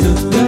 [0.00, 0.39] Kā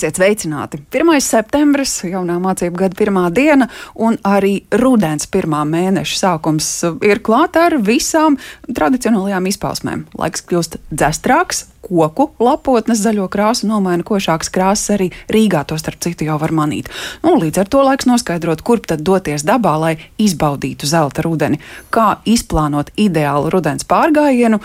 [0.00, 0.78] Esiet sveicināti!
[0.96, 1.18] 1.
[1.20, 3.66] septembris, jaunā mācību gada pirmā diena,
[4.00, 6.70] un arī rudens pirmā mēneša sākums
[7.04, 10.06] ir klāt ar visām tradicionālajām izpausmēm.
[10.16, 16.26] Laiks kļūst dzestrāks, koku lapotnes zaļo krāsu nomaina košākas krāsas arī Rīgā, to starp citu
[16.28, 16.90] jau var manīt.
[17.24, 21.60] Nu, līdz ar to laiks noskaidrot, kurp tad doties dabā, lai izbaudītu zelta rudeni.
[21.94, 24.60] Kā izplānot ideālu rudens pārgājienu,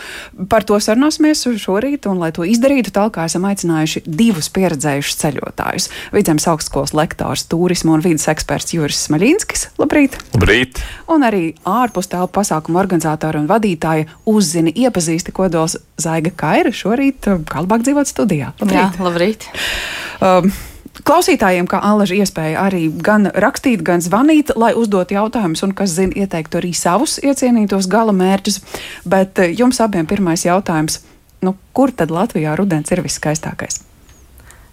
[0.52, 5.90] par to sarunāsimies šorīt, un lai to izdarītu, tālāk esam aicinājuši divus pieredzējušus ceļotājus.
[6.16, 9.70] Vidzemes augstskolas lektors, turismu un vidas eksperts Juris Smaļinskis.
[9.82, 10.20] Labrīt!
[10.36, 10.84] Labrīt!
[11.12, 17.42] Un arī ārpus telpu pasākumu organizatora un vadītāja uzzina iepazīsti kodols Zaiga Kaira šorīt uh,
[17.50, 18.54] kā labāk dzīvot studijā.
[18.62, 18.80] Labrīt!
[18.80, 19.50] Jā, labrīt.
[20.24, 20.50] Um,
[21.06, 26.16] Klausītājiem, kā Alaža, iespēja arī gan rakstīt, gan zvanīt, lai uzdot jautājumus, un, kas zina,
[26.24, 28.62] ieteiktu arī savus iecienītos gala mērķus.
[29.06, 31.02] Bet uh, jums abiem pirmais jautājums
[31.46, 33.84] nu, kur tad Latvijā rudens ir viskaistākais?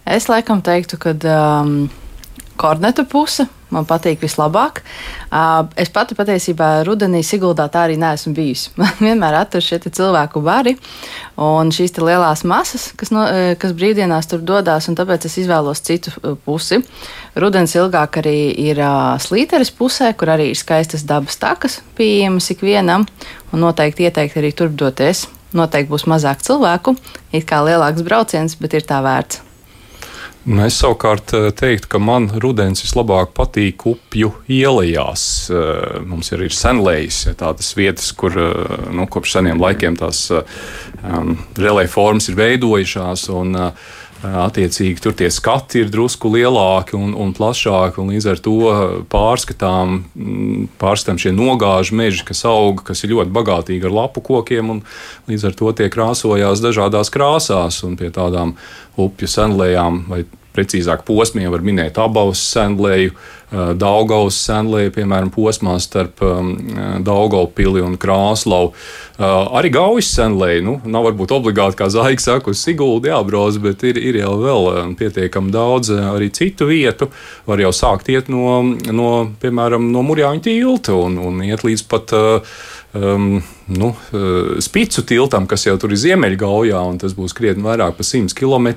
[0.08, 1.74] Es laikam teiktu, ka um,
[2.58, 4.82] korneta puse man patīk vislabāk.
[5.32, 8.72] Uh, es pati patiesībā rudenī Siguldā tā arī neesmu bijusi.
[8.80, 10.76] Man vienmēr atradu šie cilvēku bari
[11.40, 13.24] un šīs lielās masas, kas, no,
[13.58, 16.12] kas brīvdienās tur dodas, un tāpēc es izvēlos citu
[16.44, 16.82] pusi.
[17.40, 18.36] Rudens ilgāk arī
[18.68, 23.06] ir uh, slīteres pusē, kur arī ir skaistas dabas takas pieejamas ikvienam,
[23.52, 25.26] un noteikti ieteikt arī turp doties.
[25.52, 26.96] Noteikti būs mazāk cilvēku,
[27.32, 29.51] it kā lielāks brauciens, bet ir tā vērts.
[30.42, 35.24] Nu, es savukārt eh, teiktu, ka man rudens vislabāk patīk upju ielās.
[35.54, 41.36] Eh, mums ir, ir senlējas, tādas vietas, kur eh, nu, kopš seniem laikiem tās um,
[41.54, 43.28] relēja formas ir veidojušās.
[43.38, 43.92] Un, uh,
[44.22, 48.58] Attiecīgi, tur tie skati ir drusku lielāki un, un plašāki, un līdz ar to
[49.10, 54.70] pārskatām, mm, pārskatām šie nogāžu meži, kas aug, kas ir ļoti bagātīgi ar lapu kokiem,
[54.76, 54.84] un
[55.30, 58.54] līdz ar to tie krāsojās dažādās krāsās un pie tādām
[59.00, 60.22] upju senlējām vai
[60.56, 63.14] precīzāk posmiem var minēt abavas senlēju,
[63.52, 66.22] Daugaus senlēju, piemēram, posmā starp
[67.04, 68.70] Daugaupili un Krāslavu.
[69.20, 74.00] Arī Gaujas senlēju, nu, nav varbūt obligāti, kā Zaigs saka, uz Siguldi jābrauc, bet ir,
[74.00, 77.10] ir jau vēl pietiekami daudz arī citu vietu.
[77.44, 79.10] Var jau sākt iet no, no
[79.42, 82.56] piemēram, no Murjāņu tilta un, un iet līdz pat uh,
[82.92, 87.98] um, nu, uh, spicu tiltam, kas jau tur ir Ziemeļgaujā, un tas būs krietni vairāk
[87.98, 88.68] par 100 km.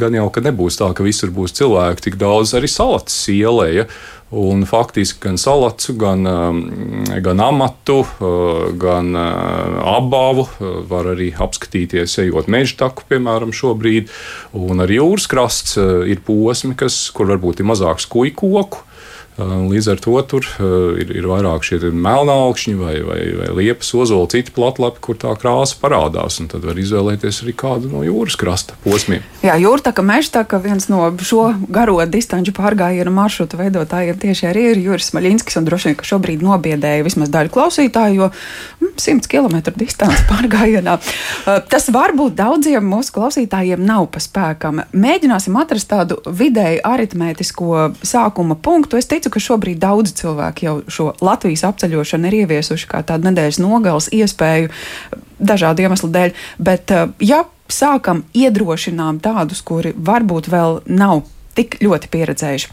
[0.00, 3.68] Gan jau, ka nebūs tā, ka visur būs cilvēki tik daudz arī salatas ielē.
[3.74, 3.86] Ja?
[4.32, 6.62] Un faktiski gan salatu, gan, um,
[7.24, 10.46] gan amatu, uh, gan uh, abavu
[10.88, 14.08] var arī apskatīties, ejot meža taku, piemēram, šobrīd.
[14.56, 15.76] Un arī jūras krasts
[16.08, 18.86] ir posmi, kas, kur varbūt ir mazāks kuģu koku
[19.40, 20.46] Līdz ar to tur
[21.00, 25.78] ir, ir vairāk šie melnākšņi vai, vai, vai liepas ozoli, citi platlapi, kur tā krāsa
[25.80, 26.36] parādās.
[26.52, 29.24] Tad var izvēlēties arī kādu no jūras krasta posmiem.
[29.42, 35.12] Jā, jūrtaka mežtaka viens no šo garo distanču pārgājienu maršrutu veidotājiem tieši arī ir Juris
[35.16, 35.58] Maļinskis.
[35.64, 38.28] Droši vien, ka šobrīd nobiedēja vismaz daļu klausītāju, jo
[39.00, 40.98] 100 mm, km distance pārgājienā.
[41.72, 44.84] Tas varbūt daudziem mūsu klausītājiem nav pa spēkam.
[44.92, 49.00] Mēģināsim atrast tādu vidēji aritmētisko sākuma punktu.
[49.00, 53.60] Es ticu, ka šobrīd daudz cilvēki jau šo Latvijas apceļošanu ir ieviesuši kā tādu nedēļas
[53.62, 54.72] nogales iespēju
[55.42, 56.34] dažādu iemeslu dēļ.
[56.58, 61.24] Bet, eh, ja sākam iedrošinām tādus, kuri varbūt vēl nav
[61.56, 62.68] tik ļoti pieredzējuši,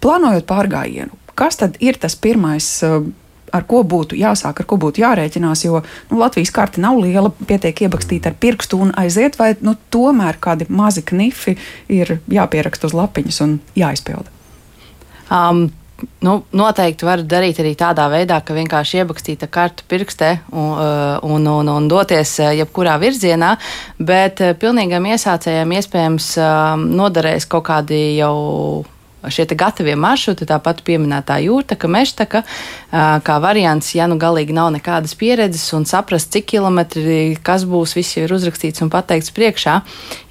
[0.00, 2.82] plānojot pārgājienu, kas tad ir tas pirmais?
[2.82, 3.00] Eh,
[3.52, 7.86] ar ko būtu jāsāk, ar ko būtu jārēķinās, jo nu, Latvijas karte nav liela, pietiek
[7.86, 11.56] ierakstīt ar pirkstu un aiziet, vai nu, tomēr kādi mazi knifi
[11.92, 14.32] ir jāpieraksta uz lapiņas un jāizpilda.
[15.30, 15.68] Um,
[16.20, 21.46] Nu, noteikti var darīt arī tādā veidā, ka vienkārši iebakstīta kartu pirkstē un, uh, un,
[21.48, 23.54] un, un doties uh, jebkurā virzienā,
[23.96, 26.28] bet uh, pilnīgam iesācējam iespējams
[26.84, 28.34] noderēs kaut kādi jau
[29.32, 32.42] šie gatavie maršruti, tāpat pieminētā jūrtaka, mežtaka,
[32.90, 38.16] kā variants, ja nu galīgi nav nekādas pieredzes un saprast, cik kilometri, kas būs, viss
[38.16, 39.80] jau ir uzrakstīts un pateikts priekšā.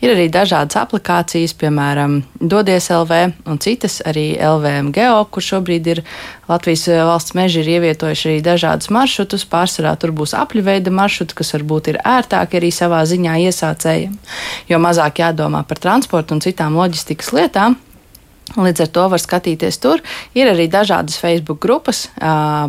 [0.04, 6.04] Ir arī dažādas aplikācijas, piemēram, Dodies LV un citas, arī LVM Geo, kur šobrīd ir
[6.48, 9.48] Latvijas valsts meži ir ievietojuši arī dažādus maršrutus.
[9.50, 14.14] Pārsvarā tur būs apļveida maršruti, kas varbūt ir ērtāki arī savā ziņā iesācējiem,
[14.70, 17.80] jo mazāk jādomā par transportu un citām loģistikas lietām.
[18.54, 20.02] Līdz ar to var skatīties tur.
[20.38, 22.04] Ir arī dažādas Facebook grupas,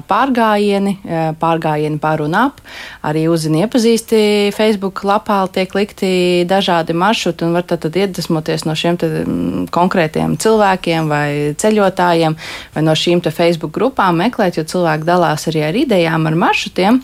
[0.09, 0.97] pārgājieni,
[1.39, 2.63] pārgājieni pār un ap.
[3.07, 4.21] Arī uzzini iepazīsti
[4.57, 6.09] Facebook lapā, tiek likti
[6.49, 8.97] dažādi maršruti un var tad, tad iedvesmoties no šiem
[9.71, 11.29] konkrētiem cilvēkiem vai
[11.61, 12.39] ceļotājiem
[12.75, 17.03] vai no šīm Facebook grupām meklēt, jo cilvēki dalās arī ar idejām, ar maršrutiem.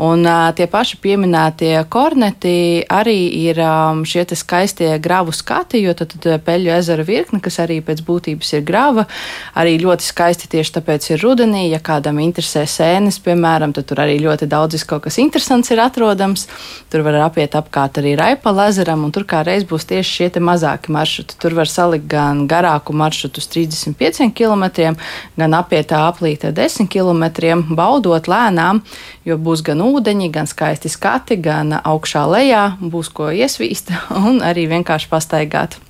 [0.00, 3.18] Un tie paši pieminētie korneti arī
[3.48, 3.64] ir
[4.04, 8.66] šie skaistie gravu skati, jo tad, tad Peļu ezera virkne, kas arī pēc būtības ir
[8.66, 9.06] grava.
[9.54, 11.68] Arī ļoti skaisti tieši tāpēc ir rudenī.
[11.70, 16.46] Ja kādam interesē sēnes, piemēram, tad tur arī ļoti daudz kaut kas interesants ir atrodams.
[16.90, 20.92] Tur var apiet apkārt arī Raipala ezeram, un tur kā reiz būs tieši šie mazāki
[20.94, 21.38] maršruti.
[21.40, 24.94] Tur var salikt gan garāku maršrutu uz 35 km,
[25.36, 28.82] gan apiet tā aplīte 10 km, baudot lēnām,
[29.26, 34.68] jo būs gan ūdeņi, gan skaisti skati, gan augšā lejā, būs ko iesvīst un arī
[34.70, 35.80] vienkārši pastaigāt.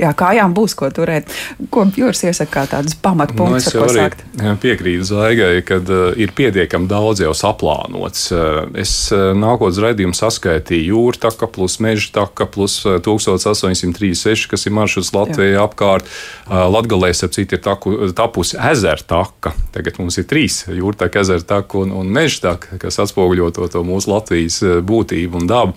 [0.00, 1.30] Jā, kājām būs ko turēt.
[1.72, 4.22] Ko Jūras iesaka kā tādus pamatpunktus, nu, ko sākt?
[4.62, 8.26] Piekrītu Zaigai, ka uh, ir pietiekami daudz jau saplānots.
[8.34, 14.74] Uh, es uh, nākotnes raidījumu saskaitīju jūra taka plus meža taka plus 1836, kas ir
[14.76, 16.08] maršruts Latvijā apkārt.
[16.46, 19.54] Uh, Latgalē, ap citu, ir taku, tapusi ezera taka.
[19.74, 23.70] Tagad mums ir trīs jūra taka, ezera taka un, un meža taka, kas atspoguļo to,
[23.72, 25.76] to mūsu Latvijas uh, būtību un dabu.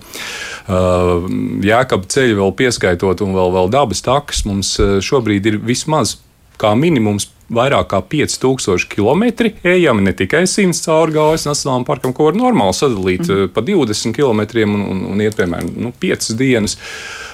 [0.70, 1.26] Uh,
[1.64, 4.44] Jēkab ceļu vēl pieskaitot un vēl, vēl dabu abas takas.
[4.46, 6.18] Mums eh, šobrīd ir vismaz
[6.60, 9.24] kā minimums vairāk kā 5000 km
[9.66, 13.54] ejami, ne tikai 100 cauri gājas nacionālajam parkam, ko var normāli sadalīt mm.
[13.54, 16.78] pa 20 km un, un, un iet, piemēram, nu, 5 dienas.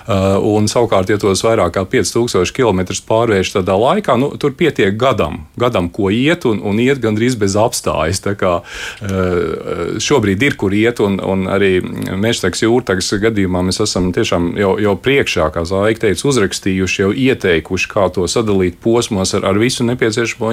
[0.06, 4.94] Uh, un savukārt, ja tos vairāk kā 5000 km pārvērš tādā laikā, nu, tur pietiek
[4.94, 8.22] gadam, gadam, ko iet, un, un iet gandrīz bez apstājas.
[8.22, 14.12] Tā kā uh, šobrīd ir, kur iet, un, un arī mežtaks jūrtagas gadījumā mēs esam
[14.14, 19.48] tiešām jau, jau priekšā, kā Zvaigznes teica, uzrakstījuši, jau ieteikuši, kā to sadalīt posmos ar,
[19.50, 20.05] ar visu nepieciešamo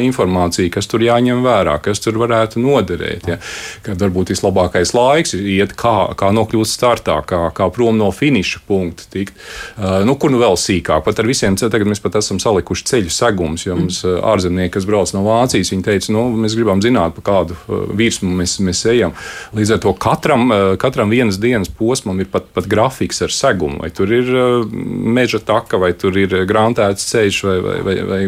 [0.03, 3.27] informāciju, kas tur jāņem vērā, kas tur varētu noderēt.
[3.29, 3.37] Ja?
[3.85, 8.63] Kad varbūt vislabākais laiks ir iet, kā, kā nokļūt startā, kā, kā prom no finiša
[8.67, 9.37] punkta tikt.
[9.77, 11.03] Uh, nu, kur nu vēl sīkāk?
[11.05, 14.87] Pat ar visiem tagad mēs pat esam salikuši ceļu segumus, jo mums uh, ārzemnieki, kas
[14.89, 18.83] brauc no Vācijas, viņi teica, nu, mēs gribam zināt, pa kādu uh, virsmu mēs, mēs
[18.91, 19.15] ejam.
[19.55, 20.49] Līdz ar to katram,
[20.81, 24.29] katram vienas dienas posmam ir pat, pat grafiks ar segumu, vai tur ir
[24.73, 28.21] meža taka, vai tur ir grāmatēts ceļš vai, vai, vai, vai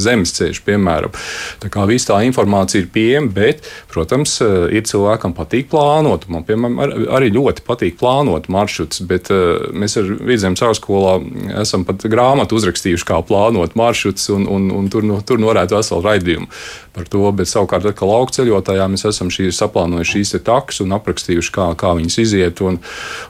[0.00, 1.14] zemes ceļš, piemēram.
[1.62, 6.28] Tā kā viss tā informācija ir pieejama, bet, protams, ir cilvēkam patīk plānot.
[6.32, 9.30] Man, piemēram, arī ļoti patīk plānot maršrutus, bet
[9.72, 11.18] mēs ar Vidzemes augstskolā
[11.62, 16.04] esam pat grāmatu uzrakstījuši, kā plānot maršrutus, un, un, un tur, no, tur norētu veselu
[16.06, 16.50] raidījumu
[16.96, 17.24] par to.
[17.36, 21.92] Bet savukārt, kā lauka ceļotājā, mēs esam šī, saplānojuši šīs takas un aprakstījuši, kā, kā
[21.98, 22.80] viņas iziet, un,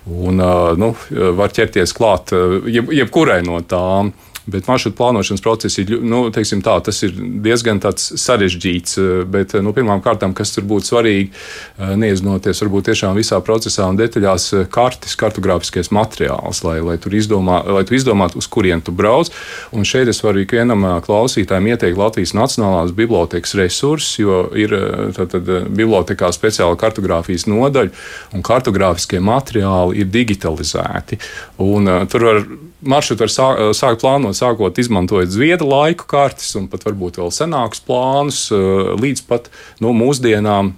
[0.06, 0.46] un
[0.80, 0.92] nu,
[1.40, 2.34] var ķerties klāt
[2.70, 4.14] jeb, jebkurai no tām.
[4.46, 6.28] Bet maršrutu plānošanas process ir, nu,
[6.62, 8.98] tā, ir diezgan sarežģīts.
[9.02, 13.88] Eh, bet nu, pirmām kārtām, kas tur būtu svarīgi, eh, neiezinoties varbūt tiešām visā procesā
[13.90, 18.92] un detaļās, eh, kartes, kartogrāfiskais materiāls, lai, lai, izdomā, lai tu izdomātu, uz kurien tu
[18.92, 19.30] brauc.
[19.72, 24.70] Un šeit es varu ikvienam klausītājam ieteikt Latvijas Nacionālās bibliotekas resursus, jo ir
[25.16, 25.44] tad, tad,
[25.74, 27.90] bibliotekā speciāla kartogrāfijas nodaļa,
[28.32, 31.18] un kartogrāfiskie materiāli ir digitalizēti.
[31.58, 32.44] Un, tur var
[32.90, 37.82] maršrutu var sā, sākt plānot, sākot izmantojot zviedru laiku kartes un pat varbūt vēl senākus
[37.86, 39.50] plānus līdz pat
[39.84, 40.74] nu, mūsdienām.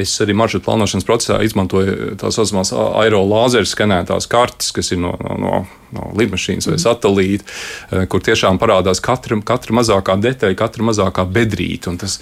[0.00, 5.36] Es arī maršrutu plānošanas procesā izmantoju tā saucamās aerolāzeru skanētās kartes, kas ir no, no,
[5.36, 5.58] no
[5.92, 7.44] no lidmašīnas vai satelīta,
[7.90, 12.18] eh, kur tiešām parādās katra, katra mazākā detaļa, katra mazākā bedrīte un tas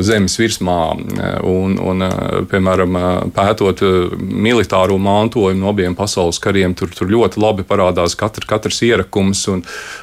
[0.00, 0.80] zemes virsmā.
[0.96, 2.98] Eh, un, un, eh, piemēram,
[3.32, 3.82] pētot
[4.18, 9.62] militāro mantojumu no abiem pasaules kariem, tur, tur ļoti labi parādās katra, katrs ierakums un,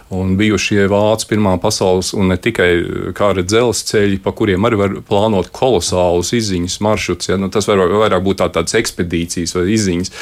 [0.09, 5.51] un bijušie vācu pirmā pasaules un ne tikai kara dzelzceļi, pa kuriem arī var plānot
[5.51, 7.29] kolosālus izziņas maršrutus.
[7.29, 7.37] Ja?
[7.37, 10.13] Nu, tas var vairāk būt tā, tādas ekspedīcijas vai izziņas.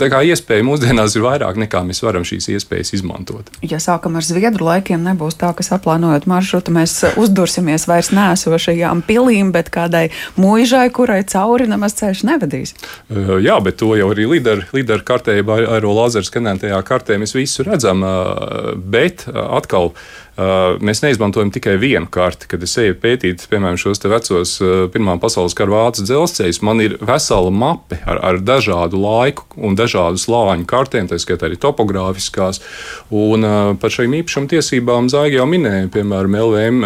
[0.00, 3.50] Tā kā iespēja mūsdienās ir vairāk nekā mēs varam varam šīs iespējas izmantot.
[3.64, 9.54] Ja sākam ar zviedru laikiem, nebūs tā, ka saplānojot maršrutu, mēs uzdursimies vairs nēsošajām pilīm,
[9.56, 10.08] bet kādai
[10.40, 12.74] mūžai, kurai cauri nemaz ceļš nevedīs.
[13.08, 18.04] Uh, jā, bet to jau arī līderu kartē, aero lazeru skanētajā kartē mēs visu redzam,
[18.06, 20.29] uh, bet uh, atkal Uh,
[20.80, 22.48] mēs neizmantojam tikai vienu karti.
[22.50, 26.96] Kad es eju pētīt, piemēram, šos vecos uh, Pirmā pasaules kara vācu dzelzceļus, man ir
[27.04, 32.62] vesela mape ar, ar dažādu laiku un dažādu slāņu kartēm, tā skaitā arī topogrāfiskās.
[33.12, 36.80] Un uh, par šīm īpašuma tiesībām Zāģi jau minēja, piemēram, LVM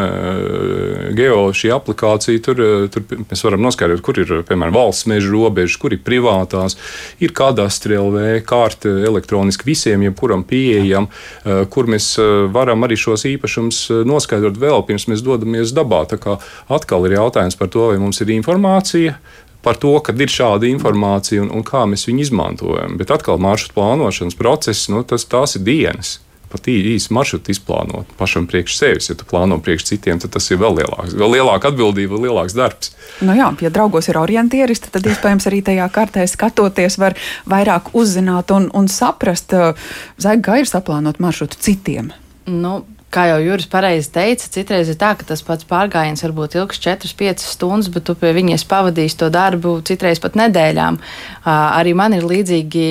[1.16, 2.42] geo šī aplikācija.
[2.44, 6.78] Tur, tur mēs varam noskaidrot, kur ir piemēram valsts meža robežas, kur ir privātās,
[7.22, 11.08] ir kadastri LV, kārta elektroniski visiem, jebkuram pieejam,
[11.44, 12.14] kur mēs
[12.54, 16.04] varam arī šos īpašumus īpašums noskaidrot vēl pirms mēs dodamies dabā.
[16.08, 16.38] Tā kā
[16.72, 19.18] atkal ir jautājums par to, vai mums ir informācija,
[19.64, 22.98] par to, ka ir šāda informācija un, un kā mēs viņu izmantojam.
[23.00, 26.20] Bet atkal maršrutu plānošanas process, nu, tas, tās ir dienas.
[26.54, 29.08] Pat īsi maršrutu izplānot pašam priekš sevis.
[29.10, 32.54] Ja tu plāno priekš citiem, tad tas ir vēl lielāks, vēl lielāka atbildība, vēl lielāks
[32.54, 32.92] darbs.
[33.26, 37.18] Nu jā, ja draugos ir orientieristi, tad iespējams arī tajā kartē skatoties, var
[37.50, 39.56] vairāk uzzināt un, un saprast,
[40.20, 42.12] kā ir saplānot maršrutu citiem.
[42.46, 46.80] Nu, kā jau Juris pareizi teica, citreiz ir tā, ka tas pats pārgājiens varbūt ilgs
[46.82, 50.98] 4-5 stundas, bet tu pie viņas pavadīsi to darbu citreiz pat nedēļām.
[51.46, 52.86] Arī man ir līdzīgi,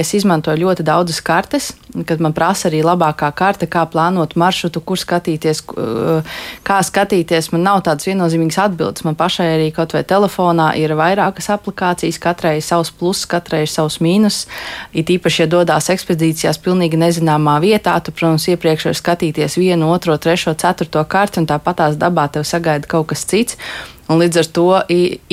[0.00, 1.74] es izmantoju ļoti daudzas kartes,
[2.08, 5.62] kad man prasa arī labākā karte, kā plānot maršrutu, kur skatīties,
[6.66, 7.50] kā skatīties.
[7.54, 9.04] Man nav tādas viennozīmīgas atbildes.
[9.06, 13.72] Man pašai arī kaut vai telefonā ir vairākas aplikācijas, katrai ir savs pluss, katrai ir
[13.72, 14.44] savs mīnus.
[14.96, 20.16] It īpaši, ja dodas ekspedīcijās pilnīgi nezināmā vietā, tu, protams, iepriekš vari skatīties vienu, otro,
[20.16, 23.60] trešo, ceturto karti, un tāpat tās dabā tev sagaida kaut kas cits.
[24.06, 24.66] Un līdz ar to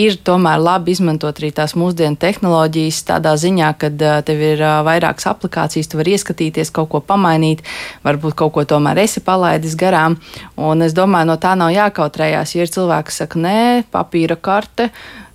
[0.01, 3.91] ir tomēr labi izmantot arī tās mūsdienu tehnoloģijas tādā ziņā, ka
[4.25, 7.61] tev ir vairākas aplikācijas, tu vari ieskatīties, kaut ko pamainīt,
[8.05, 10.17] varbūt kaut ko tomēr esi palaidis garām.
[10.57, 12.55] Un es domāju, no tā nav jākautrējās.
[12.57, 13.59] Ja ir cilvēki, kas saka, nē,
[13.93, 14.89] papīra karte,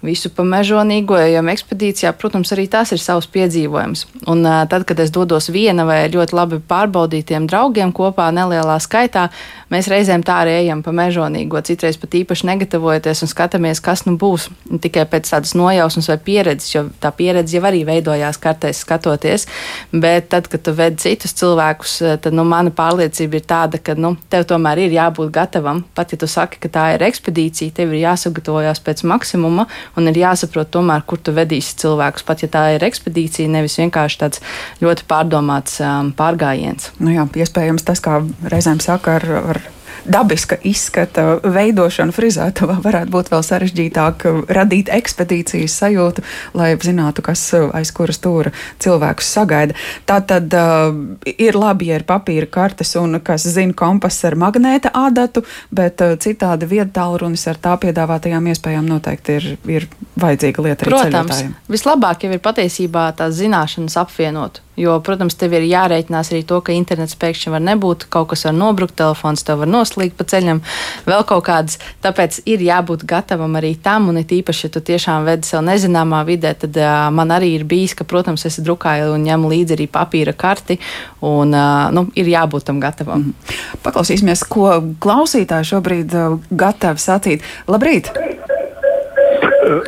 [0.05, 4.05] visu pa mežonīgo ejam ekspedīcijā, protams, arī tas ir savs piedzīvojums.
[4.31, 9.29] Un tad, kad es dodos viena vai ļoti labi pārbaudītiem draugiem kopā nelielā skaitā,
[9.73, 14.15] mēs reizēm tā arī ejam pa mežonīgo, citreiz pat īpaši negatavojoties un skatāmies, kas nu
[14.21, 14.49] būs
[14.85, 19.49] tikai pēc tādas nojausmas vai pieredzes, jo tā pieredze jau arī veidojās kartēs skatoties.
[19.93, 24.15] Bet tad, kad tu ved citus cilvēkus, tad nu, mana pārliecība ir tāda, ka nu,
[24.31, 25.83] tev tomēr ir jābūt gatavam.
[25.99, 29.67] Pat ja tu saki, ka tā ir ekspedīcija, tev ir jāsagatavojas pēc maksimuma
[29.99, 34.23] un ir jāsaprot tomēr, kur tu vedīsi cilvēkus, pat ja tā ir ekspedīcija, nevis vienkārši
[34.23, 34.45] tāds
[34.85, 36.93] ļoti pārdomāts um, pārgājiens.
[37.03, 38.21] Nu jā, iespējams tas, kā
[38.53, 39.63] reizēm saka ar, ar
[40.07, 46.25] dabiska izskata veidošana frizētavā varētu būt vēl sarežģītāk, radīt ekspedīcijas sajūtu,
[46.59, 48.53] lai zinātu, kas aiz kuras stūra
[48.83, 49.77] cilvēkus sagaida.
[50.09, 50.93] Tā tad uh,
[51.31, 56.17] ir labi, ja ir papīra kartes un kas zina kompass ar magnēta ādatu, bet uh,
[56.21, 59.89] citādi viedtālrunis ar tā piedāvātajām iespējām noteikti ir, ir
[60.19, 64.63] vajadzīga lieta Protams, vislabāk jau ir patiesībā tās zināšanas apvienot.
[64.79, 68.55] Jo, protams, tev ir jārēķinās arī to, ka internets pēkšņi var nebūt, kaut kas var
[68.55, 70.61] nobrukt, telefons tev var noslīgt pa ceļam,
[71.09, 71.81] vēl kaut kādas.
[72.05, 76.23] Tāpēc ir jābūt gatavam arī tam, un it īpaši, ja tu tiešām vedi sev nezināmā
[76.29, 79.89] vidē, tad uh, man arī ir bijis, ka, protams, es drukāju un ņemu līdzi arī
[79.91, 80.79] papīra karti,
[81.27, 83.29] un uh, nu, ir jābūt tam gatavam.
[83.33, 83.57] Mm.
[83.83, 84.71] Paklausīsimies, ko
[85.03, 87.51] klausītāji šobrīd uh, gatavi sacīt.
[87.67, 88.13] Labrīt!
[88.15, 88.48] Eh,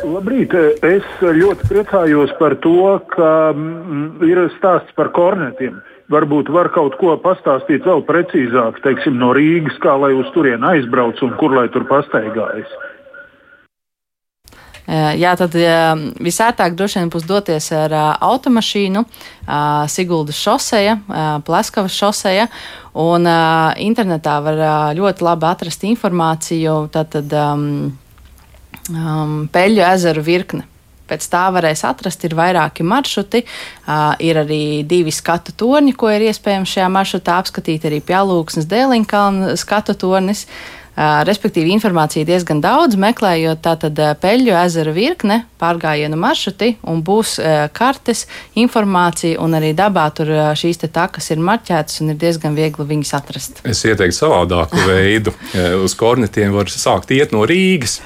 [0.05, 0.53] labrīt!
[0.85, 5.81] Es ļoti priecājos par to, ka mm, ir stāsts par kornetiem.
[6.11, 11.21] Varbūt var kaut ko pastāstīt vēl precīzāk, teiksim, no Rīgas, kā lai uz turieni aizbrauc
[11.23, 12.73] un kur lai tur pastaigājas.
[14.91, 15.55] Eh, jā, tad
[16.19, 19.05] visērtāk droši vien būs doties ar automašīnu,
[19.93, 20.97] Siguldas šoseja,
[21.47, 22.49] Pleskavas šoseja,
[22.99, 23.29] un
[23.79, 24.61] internetā var
[24.97, 26.75] ļoti labi atrast informāciju.
[26.91, 27.93] Tātad, um,
[28.89, 30.65] um, Peļu ezeru virkne.
[31.11, 33.43] Pēc tā varēs atrast, ir vairāki maršruti.
[33.83, 37.87] Uh, ir arī divi skatu torņi, ko ir iespējams šajā maršrutā apskatīt.
[37.89, 40.45] Arī Pjālūksnes Dēliņkalna skatu tornis.
[40.47, 47.37] Uh, Respektīvi, informācija diezgan daudz, meklējot tātad peļu ezera virkne, pārgājienu maršruti, un būs
[47.71, 48.25] kartes,
[48.59, 53.13] informācija, un arī dabā tur šīs te takas ir marķētas, un ir diezgan viegli viņas
[53.17, 53.61] atrast.
[53.63, 55.33] Es ieteiktu savādāku veidu.
[55.79, 58.01] Uz kornetiem var sākt iet no Rīgas.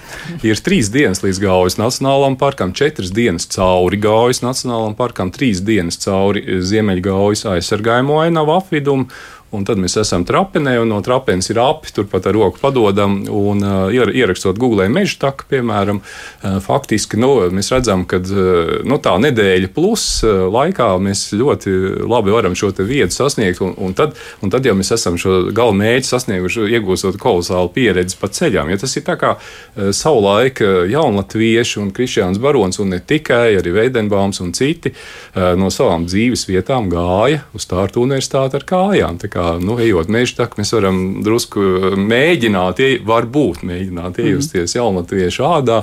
[0.46, 5.98] Ir trīs dienas līdz Gaujas Nacionālajam parkam, četras dienas cauri Gaujas Nacionālajam parkam, trīs dienas
[6.06, 9.10] cauri Ziemeļgaujas aizsargājumu ainavu apvidumu
[9.56, 13.22] Un tad mēs esam trapenē, un no trapenes ir api, turpat ar roku padodam.
[13.32, 19.00] Un, uh, ierakstot Google meža taku, piemēram, uh, faktiski nu, mēs redzam, ka uh, nu,
[19.04, 21.74] tā nedēļa plus laikā mēs ļoti
[22.10, 23.62] labi varam šo vietu sasniegt.
[23.64, 28.20] Un, un, tad, un tad jau mēs esam šo gala mērķi sasnieguši, iegūstot kolosālu pieredzi
[28.20, 28.72] pa ceļām.
[28.74, 33.74] Ja tas ir tā kā uh, savulaik jaunatvieši un Kristiāns Barons, un ne tikai, arī
[33.76, 34.92] Veidenbaums un citi
[35.36, 39.20] no savām dzīves vietām gāja uz Tārtu universitāti ar kājām.
[39.22, 44.78] Tā kā, nu, ejot meža taku, mēs varam drusku mēģināt, varbūt mēģināt iejusties mm.
[44.80, 45.82] jaunatviešu ādā.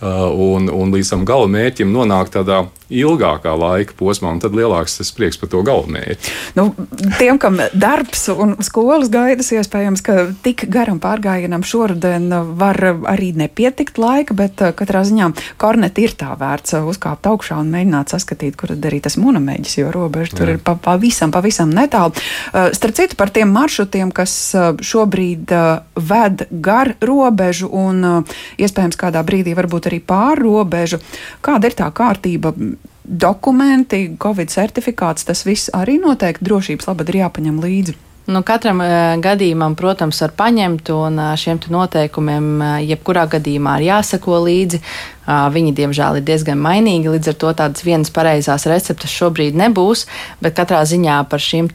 [0.00, 5.12] Un, un līdz tam gala mērķim nonākt tādā ilgākā laika posmā, un tad lielāks tas
[5.14, 6.32] prieks par to galvenmērķi.
[6.58, 6.70] Nu,
[7.18, 12.78] tiem, kam darbs un skolas gaidas, iespējams, ka tik garam pārgājienam šoruden var
[13.10, 15.30] arī nepietikt laika, bet uh, katrā ziņā
[15.60, 19.78] korneti ir tā vērts uh, uzkāpt augšā un mēģināt saskatīt, kur tad arī tas munameģis,
[19.82, 20.58] jo robeža tur Jā.
[20.58, 22.16] ir pavisam, pa pavisam netālu.
[22.50, 24.34] Uh, starp citu par tiem maršrutiem, kas
[24.82, 25.52] šobrīd
[26.10, 28.24] ved gar robežu un
[28.60, 31.02] iespējams kādā brīdī varbūt arī pār robežu.
[31.44, 32.54] Kāda ir tā kārtība?
[33.10, 37.96] dokumenti, Covid certifikāts, tas viss arī noteikti drošības labad ir jāpaņem līdzi.
[38.30, 43.88] Nu, katram uh, gadījumam, protams, var paņemt, un uh, šiem noteikumiem uh, jebkurā gadījumā ir
[43.88, 44.78] jāsako līdzi.
[45.30, 50.06] Viņi, diemžēl, ir diezgan mainīgi, līdz ar to tādas vienas pareizās receptes šobrīd nebūs,
[50.42, 51.68] bet katrā ziņā par šīm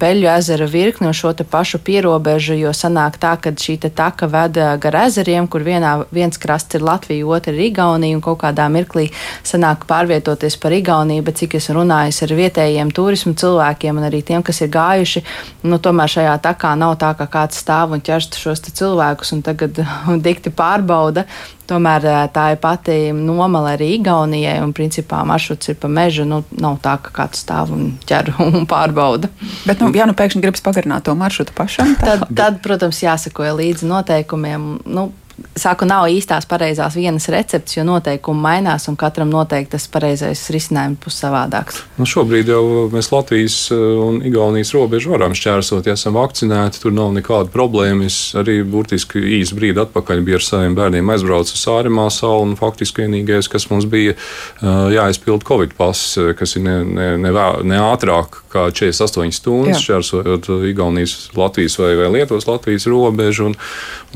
[0.00, 4.96] peļu ezera virkni un šo pašu pierobežu, jo sanāk tā, ka šī taka ved gar
[5.04, 9.10] ezeriem, kur vienā, viens krasts ir Latvija, otrs ir Igaunija, un kaut kādā mirklī
[9.44, 14.44] sanāk pārvietoties par Igauniju, bet cik es runāju ar vietējiem turismu cilvēkiem un arī tiem,
[14.46, 15.24] kas ir gājuši,
[15.68, 19.82] nu, tomēr šajā takā nav tā, ka kāds stāv un ķerst šos cilvēkus un tagad
[20.26, 21.26] dikti pārbauda.
[21.70, 26.26] Tomēr tā ir pati nomala arī Igaunijai, un principā maršruts ir pa mežu.
[26.28, 29.30] Nu, nav tā, ka kāds stāv un ķer un pārbauda.
[29.66, 33.88] Bet, nu, ja nu pēkšņi gribas pagarināt to maršrutu pašam, tad, tad, protams, jāsakoja līdzi
[33.90, 34.68] noteikumiem.
[34.84, 35.10] Nu,
[35.56, 41.00] Sāku nav īstās pareizās vienas receptes, jo noteikumi mainās un katram noteikti tas pareizais risinājums
[41.00, 41.80] būs savādāks.
[41.96, 42.62] Nu šobrīd jau
[42.92, 48.08] mēs Latvijas eh, un Igaunijas robežu varam šķērsot, ja esam vakcinēti, tur nav nekāda problēma.
[48.08, 52.56] Es arī burtiski īsu brīdi atpakaļ biju ar saviem bērniem aizbraucis uz Sārimā salu un
[52.60, 57.34] faktiski vienīgais, kas mums bija eh, jāizpild Covid pass, eh, kas ir ne, ne, ne,
[57.72, 59.82] ne ātrāk kā 48 stundas Jā.
[59.86, 63.50] šķērsojot Igaunijas, Latvijas vai, vai Lietuvas Latvijas robežu.
[63.50, 63.56] Un,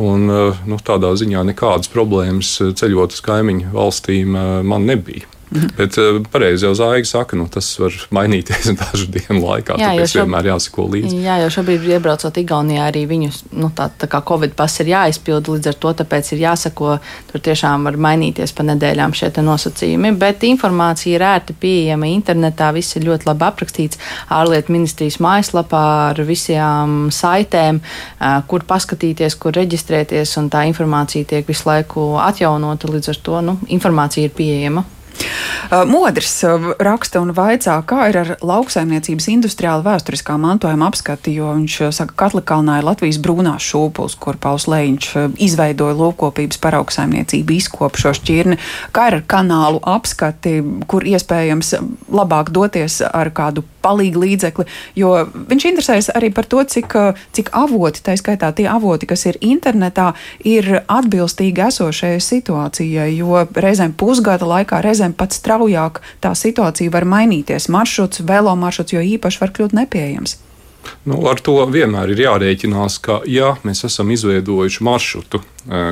[0.02, 0.26] un,
[0.68, 5.35] nu, tādā ziņā nekādas problēmas ceļot uz kaimiņu valstīm man nebija.
[5.50, 5.68] Mhm.
[5.78, 9.76] Bet uh, pareizi jau Zāģis saka, nu, tas var mainīties dažu dienu laikā.
[9.78, 10.24] Jā, tāpēc šob...
[10.24, 11.20] vienmēr jāsako līdzi.
[11.22, 15.46] Jā, jo šobrīd, iebraucot Igaunijā, arī viņu nu, tā, tā kā Covid pass ir jāizpild,
[15.52, 16.96] līdz ar to tāpēc ir jāsako.
[17.30, 22.72] Tur tiešām var mainīties pa nedēļām šie nosacījumi, bet informācija ir ērti pieejama internetā.
[22.74, 24.02] Viss ir ļoti labi aprakstīts
[24.34, 31.46] ārlietu ministrijas mājaslapā ar visām saitēm, uh, kur paskatīties, kur reģistrēties, un tā informācija tiek
[31.46, 32.90] visu laiku atjaunota.
[32.90, 34.86] Līdz ar to nu, informācija ir pieejama.
[35.66, 41.50] Uh, Modrs uh, raksta un vaicā, kā ir ar lauksaimniecības industriālu vēsturiskā mantojuma apskati, jo
[41.56, 47.56] viņš uh, saka, ka Katlikalnā ir Latvijas brūnās šūpuls, kur Pauls Leņš izveidoja lopkopības paraugsaimniecību,
[47.56, 48.58] izkopa šo šķirni.
[48.94, 50.58] Kā ir ar kanālu apskati,
[50.90, 51.76] kur iespējams
[52.10, 54.66] labāk doties ar kādu palīgu līdzekli,
[54.98, 55.12] jo
[55.50, 56.94] viņš interesējas arī par to, cik,
[57.36, 63.94] cik avoti, tā skaitā tie avoti, kas ir internetā, ir atbilstīgi esošajai situācijai, jo reizēm
[63.98, 67.68] pusgada laikā, reizēm pat straujāk tā situācija var mainīties.
[67.72, 70.38] Maršruts, velo maršruts, jo īpaši var kļūt nepieejams.
[71.06, 75.42] Nu, ar to vienmēr ir jārēķinās, ka, ja mēs esam izveidojuši maršrutu,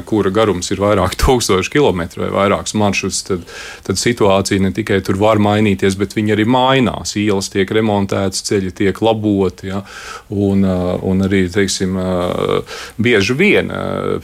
[0.08, 3.44] kura garums ir vairāk tūkstoši kilometru vai vairāks maršruts, tad,
[3.86, 7.16] tad situācija ne tikai tur var mainīties, bet viņi arī mainās.
[7.20, 9.68] Ielas tiek remontētas, ceļi tiek laboti.
[9.72, 9.82] Ja?
[10.30, 13.72] Un, eh, un arī, teiksim, eh, bieži vien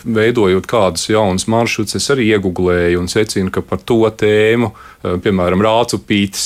[0.04, 6.44] veidojot kādus jaunus maršrutus, es arī iegūlēju un secinu, ka par to tēmu, piemēram, rācupītas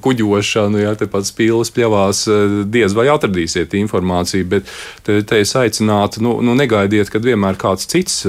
[0.00, 2.24] kuģošanu, ja tepat spīles pļavās,
[2.70, 4.68] diez vai atradīsies meklēsiet informāciju, bet
[5.04, 8.23] te, te es aicinātu, nu, nu negaidiet, kad vienmēr kāds cits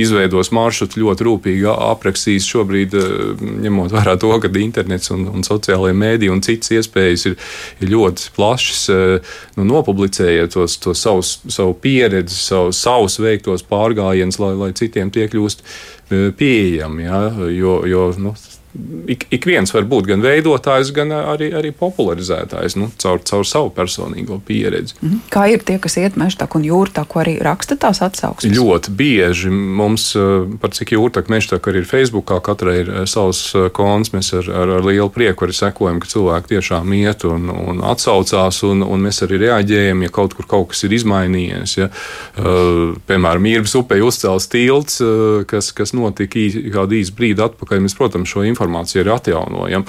[0.00, 2.48] izveidos maršrutu ļoti rūpīgi aprakstīs.
[2.50, 7.36] Šobrīd, uh, ņemot vērā to, ka internets un, un sociālajie mēdī un citas iespējas ir,
[7.80, 14.40] ir ļoti plašas, uh, nu, nopublicējiet tos, tos savus, savu pieredzi, savu, savus veiktos pārgājienus,
[14.42, 15.64] lai, lai citiem tie kļūst
[16.38, 17.06] pieejami.
[17.06, 17.22] Ja?
[17.48, 18.34] Jo, jo nu,
[19.06, 23.70] ik, ik viens var būt gan veidotājs, gan arī, arī popularizētājs nu, caur, caur savu
[23.74, 24.94] personīgo pieredzi.
[25.00, 25.20] Mm -hmm.
[25.30, 28.56] Kā ir tie, kas iet mežā un jūrā, ko arī raksta tās atsauksmes?
[28.58, 30.20] Ļoti bieži mums, eh,
[30.60, 34.10] par cik jūrā, mežā arī ir Facebook, katrai ir eh, savs eh, konts.
[34.10, 38.62] Mēs ar, ar, ar lielu prieku arī sekojam, ka cilvēki tiešām iet un, un atsaucās,
[38.62, 41.76] un, un mēs arī reaģējam, ja kaut kur kaut kas ir izmainījies.
[41.78, 41.88] Ja.
[42.38, 45.02] Uh, piemēram, Īrbas upē uzcēlts tilts,
[45.46, 46.38] kas, kas notika
[46.72, 47.80] kādu īsu brīdi atpakaļ.
[47.80, 49.84] Mēs, protams, šo informāciju informācija ir atjaunojama.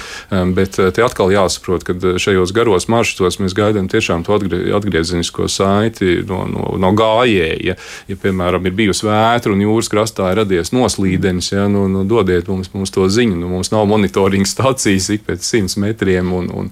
[0.56, 4.36] Bet eh, te atkal jāsaprot, ka eh, šajos garos maršrutos mēs gaidām tiešām to
[4.76, 7.76] atgriezenisko saiti no, no, no gājēja.
[8.10, 12.50] Ja, piemēram, ir bijusi vētra un jūras krastā ir radies noslīdenis, ja, nu, nu, dodiet
[12.52, 13.40] mums, mums to ziņu.
[13.40, 16.72] Nu, mums nav monitoringa stācijas ik pēc simts metriem, un, un,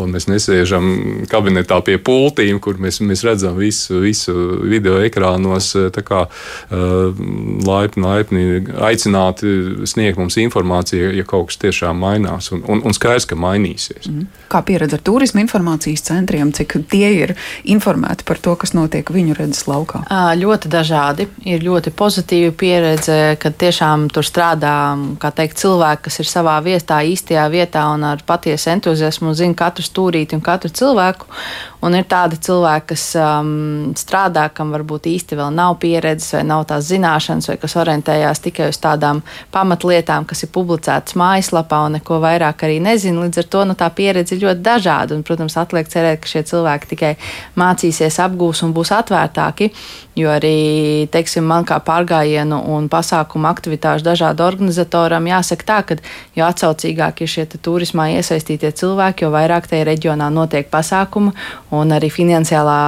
[0.00, 5.72] un mēs nesēžam kabinetā pie pultīm, kur mēs, mēs redzam visu, visu video ekrānos.
[6.04, 7.20] Kā, uh,
[7.64, 8.42] laipni, laipni
[8.84, 14.08] aicināti sniegt mums informāciju, ja kaut kas tiešām mainās, un, un, un skaidrs, ka mainīsies.
[14.10, 14.26] Mm.
[14.52, 17.34] Kā pieredze ar turismu informācijas centriem, cik tie ir
[17.70, 20.04] informēti par to, kas notiek viņu redzes laukā?
[20.40, 21.28] Ļoti dažādi.
[21.48, 24.74] Ir ļoti pozitīva pieredze, kad tiešām tur strādā
[25.34, 30.36] teikt, cilvēki, kas ir savā vietā, īstajā vietā un ar patiesu entuziasmu zina katru stūrīti
[30.38, 31.28] un katru cilvēku.
[31.84, 36.64] Un ir tādi cilvēki, kas um, strādā, kam varbūt īsti vēl nav pieredzes vai nav
[36.70, 39.20] tās zināšanas, vai kas orientējās tikai uz tādām
[39.52, 43.26] pamatlietām, kas ir publicētas mājaslapā un neko vairāk arī nezina.
[43.26, 45.18] Līdz ar to nu, tā pieredze ir ļoti dažāda.
[45.18, 47.12] Un, protams, atliek cerēt, ka šie cilvēki tikai
[47.60, 49.70] mācīsies, apgūs un būs atvērtāki.
[50.14, 55.96] Jo arī, teiksim, man kā pārgājienu un pasākumu aktivitāšu dažādu organizatoram jāsaka tā, ka
[56.38, 61.34] jo atsaucīgāk ir šie turismā iesaistītie cilvēki, jo vairāk tajā reģionā notiek pasākumu
[61.74, 62.78] un arī finansiālā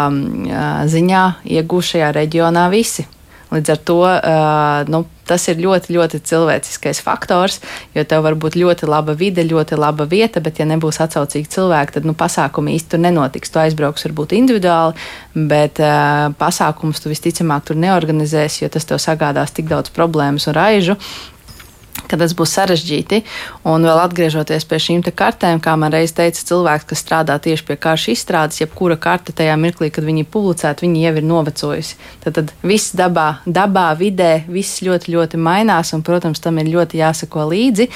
[0.95, 1.27] ziņā
[1.59, 3.09] iegūst šajā reģionā visi.
[3.53, 3.99] Līdz ar to
[4.91, 7.61] nu, tas ir ļoti, ļoti cilvēciskais faktors,
[7.95, 11.97] jo tev var būt ļoti laba vide, ļoti laba vieta, bet, ja nebūs atsaucīgi cilvēki,
[11.99, 13.53] tad nu, pasākumi īsti tur nenotiks.
[13.55, 14.99] Tu aizbrauks varbūt individuāli,
[15.53, 15.79] bet
[16.41, 20.99] pasākums tu visticamāk tur neorganizēsi, jo tas tev sagādās tik daudz problēmas un raižu,
[22.11, 23.23] ka tas būs sarežģīti.
[23.67, 27.77] Un vēl atgriežoties pie šīm kartēm, kā man reiz teica cilvēks, kas strādā tieši pie
[27.81, 31.99] karšu izstrādes, jebkura karte tajā mirklī, kad viņi ir publicēta, viņi jau ir novecojusi.
[32.25, 37.01] Tad, tad viss dabā, dabā, vidē, viss ļoti, ļoti mainās, un, protams, tam ir ļoti
[37.01, 37.89] jāsako līdzi.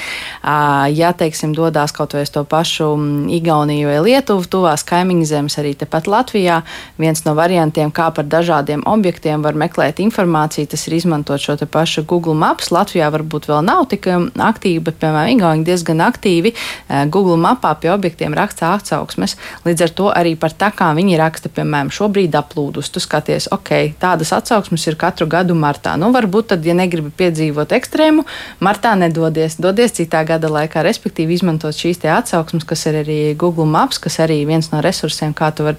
[0.96, 2.90] Ja, teiksim, dodas kaut vai uz to pašu
[3.31, 6.61] Igauniju vai Lietuvu, tuvās kaimiņu zemes, arī tepat Latvijā,
[7.01, 12.05] viens no variantiem, kā par dažādiem objektiem var meklēt informāciju, tas ir izmantot šo pašu
[12.09, 12.70] Google Maps.
[12.75, 17.91] Latvijā varbūt vēl nav tik aktīvi, bet, piemēram, Igauni diezgan aktīvi eh, Google mapā pie
[17.93, 19.37] objektiem raksta atsauksmes.
[19.67, 22.93] Līdz ar to arī par takām viņi raksta, piemēram, šobrīd aplūdus.
[22.95, 25.97] Tu skaties, ok, tādas atsauksmes ir katru gadu martā.
[26.01, 28.27] Nu, varbūt tad, ja negribi piedzīvot ekstrēmu,
[28.65, 34.01] martā nedodies, dodies citā gada laikā, respektīvi izmantot šīs atsauksmes, kas ir arī Google Maps,
[34.03, 35.79] kas arī viens no resursiem, kā tu vari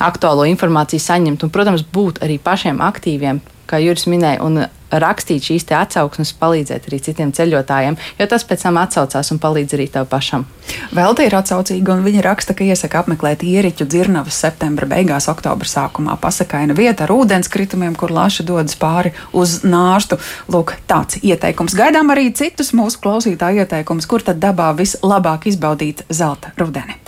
[0.00, 5.66] aktuālo informāciju saņemt un, protams, būt arī pašiem aktīviem, kā Juris minēja, un rakstīt šīs
[5.70, 10.46] atsauksmes, palīdzēt arī citiem ceļotājiem, jo tas pēc tam atsaucās un palīdz arī tev pašam.
[10.94, 15.68] Vēl tie ir atsaucīgi, un viņi raksta, ka iesaka apmeklēt ieriķu dzirnavas septembra beigās, oktobra
[15.68, 16.16] sākumā.
[16.20, 20.18] Pasakaina vieta ar ūdenskritumiem, kur laši dodas pāri uz nāstu.
[20.50, 21.76] Lūk, tāds ieteikums.
[21.78, 26.98] Gaidām arī citus mūsu klausītāju ieteikumus, kur tad dabā vislabāk izbaudīt zelta rudeni.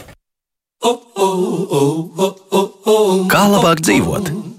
[3.31, 4.52] Kā labāk dzīvot?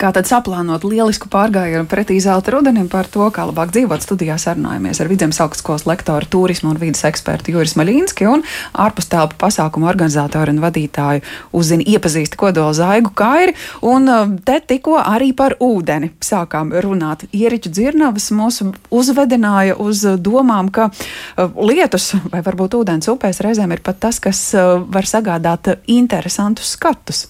[0.00, 5.00] Kā tad saplānot lielisku pārgājienu pretī zelta rudenim par to, kā labāk dzīvot studijā sarunājamies
[5.02, 10.54] ar Vidzemes augstskolas lektoru, turismu un vidas ekspertu Juris Maļīnski un ārpus telpu pasākumu organizatoru
[10.54, 11.24] un vadītāju
[11.58, 13.56] uzzina iepazīsti kodola zaigu kairi.
[13.88, 17.26] Un uh, te tikko arī par ūdeni sākām runāt.
[17.32, 18.62] Ieriķu dzirnavas mūs
[18.92, 24.48] uzvedināja uz domām, ka uh, lietus vai varbūt ūdens upēs reizēm ir pat tas, kas
[24.56, 27.26] uh, var sagādāt interesantus skatus.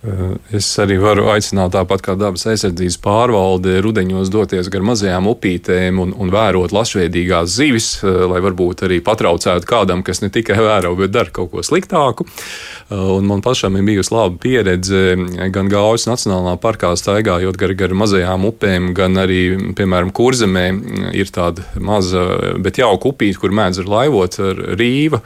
[0.00, 6.00] Eh, es arī varu aicināt, tāpat kā dabas aizsardzības pārvalde, rudeņos doties gar mazajām upītēm
[6.00, 10.94] un, un vērot lasveidīgās zivis, eh, lai varbūt arī patraucētu kādam, kas ne tikai vēro,
[10.96, 12.24] bet dara kaut ko sliktāku.
[12.24, 15.04] Eh, un man pašam ir bijusi laba pieredze
[15.52, 19.42] gan Gaujas Nacionālā parkā staigājot gar, gar mazajām upēm, gan arī,
[19.76, 20.66] piemēram, Kurzemē
[21.12, 25.20] ir tāda maza, bet jauka upīte, kur mēdz ar laivot ar rīvu.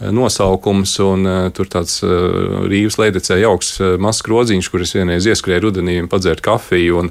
[0.00, 0.98] Eh, nosaukums.
[0.98, 5.68] Un, uh, tur tāds uh, rīvs leidecē jauks uh, mazs groziņš, kur es vienreiz ieskrēju
[5.68, 7.10] rudenī un padzēru kafiju un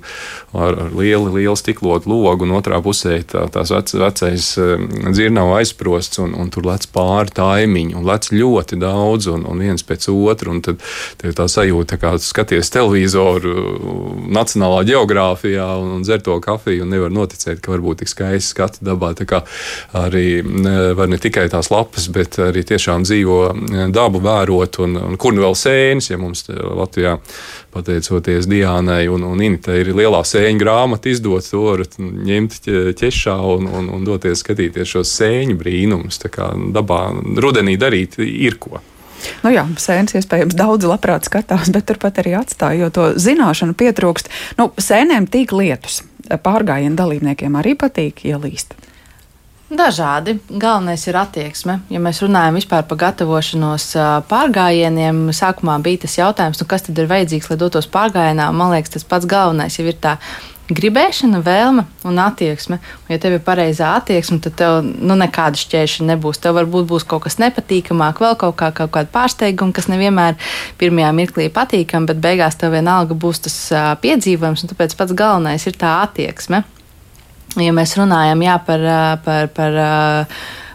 [0.52, 4.48] ar, ar lielu, lielu stiklotu logu, un otrā pusē tā, tās vec, vecais
[5.15, 9.88] dzirnava aizprosts, un, un tur lec pāri taimiņi, un lec ļoti daudz, un, un viens
[9.88, 10.84] pēc otru, un tad
[11.22, 13.56] tev tā sajūta, kā skaties televizoru
[14.28, 18.58] nacionālā geogrāfijā un, un dzer to kafiju, un nevar noticēt, ka var būt tik skaisti
[18.58, 19.13] skati dabā.
[19.15, 19.43] Tā kā
[20.04, 20.28] arī
[20.98, 25.36] var ne tikai tās lapas, bet arī tiešām dzīvo e, dabu vērot, un, un kur
[25.36, 27.18] nu vēl sēnes, ja mums Latvijā,
[27.74, 32.60] pateicoties Diānai un, un Initei, ir lielā sēņu grāmata izdot, to varat ņemt
[33.00, 36.22] ķešā un, un, un doties skatīties šos sēņu brīnumus.
[36.22, 37.06] Tā kā dabā
[37.42, 38.84] rudenī darīt ir ko.
[39.44, 44.32] Nu jā, sēnes iespējams daudz labprāt skatās, bet turpat arī atstāja, jo to zināšanu pietrūkst.
[44.60, 46.02] Nu, sēnēm tīk lietus.
[46.24, 48.76] Pārgājienu dalībniekiem arī patīk ielīst.
[49.74, 50.38] Dažādi.
[50.50, 51.80] Galvenais ir attieksme.
[51.90, 53.88] Ja mēs runājam vispār par gatavošanos
[54.30, 58.52] pārgājieniem, sākumā bija tas jautājums, nu kas tad ir vajadzīgs, lai dotos pārgājienā.
[58.54, 60.20] Man liekas, tas pats galvenais jau ir tā
[60.70, 62.78] gribēšana, vēlme un attieksme.
[62.78, 66.40] Un, ja tev ir pareizā attieksme, tad tev nu, nekāda šķēršļa nebūs.
[66.44, 70.38] Tev varbūt būs kaut kas nepatīkamāk, vēl kaut, kā, kaut kāda pārsteiguma, kas nevienmēr
[70.82, 74.68] pirmajā mirklī patīkam, bet beigās tev vienalga būs tas uh, piedzīvojums.
[74.72, 76.64] Tāpēc pats galvenais ir tā attieksme.
[77.62, 78.86] Ja mēs runājam jā, par,
[79.26, 79.80] par, par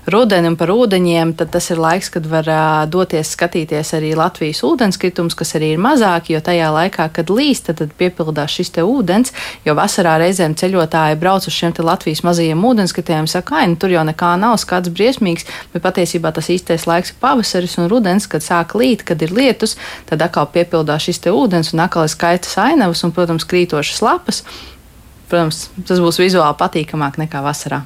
[0.09, 2.49] rudeni un par ūdeņiem, tad tas ir laiks, kad var
[2.91, 7.81] doties skatīties arī Latvijas ūdenskritumus, kas arī ir mazāki, jo tajā laikā, kad līst, tad,
[7.83, 9.35] tad piepildās šis te ūdens,
[9.67, 14.05] jo vasarā reizēm ceļotāji brauc uz šiem Latvijas mazajiem ūdenskritējiem, saka, ai, nu tur jau
[14.09, 18.75] nekā nav, skats briesmīgs, bet patiesībā tas īstais laiks ir pavasaris un rudens, kad sāk
[18.79, 19.77] līt, kad ir lietus,
[20.09, 24.45] tad atkal piepildās šis te ūdens un atkal ir skaistas ainavas un, protams, krītošas lapas.
[25.29, 27.85] Protams, tas būs vizuāli patīkamāk nekā vasarā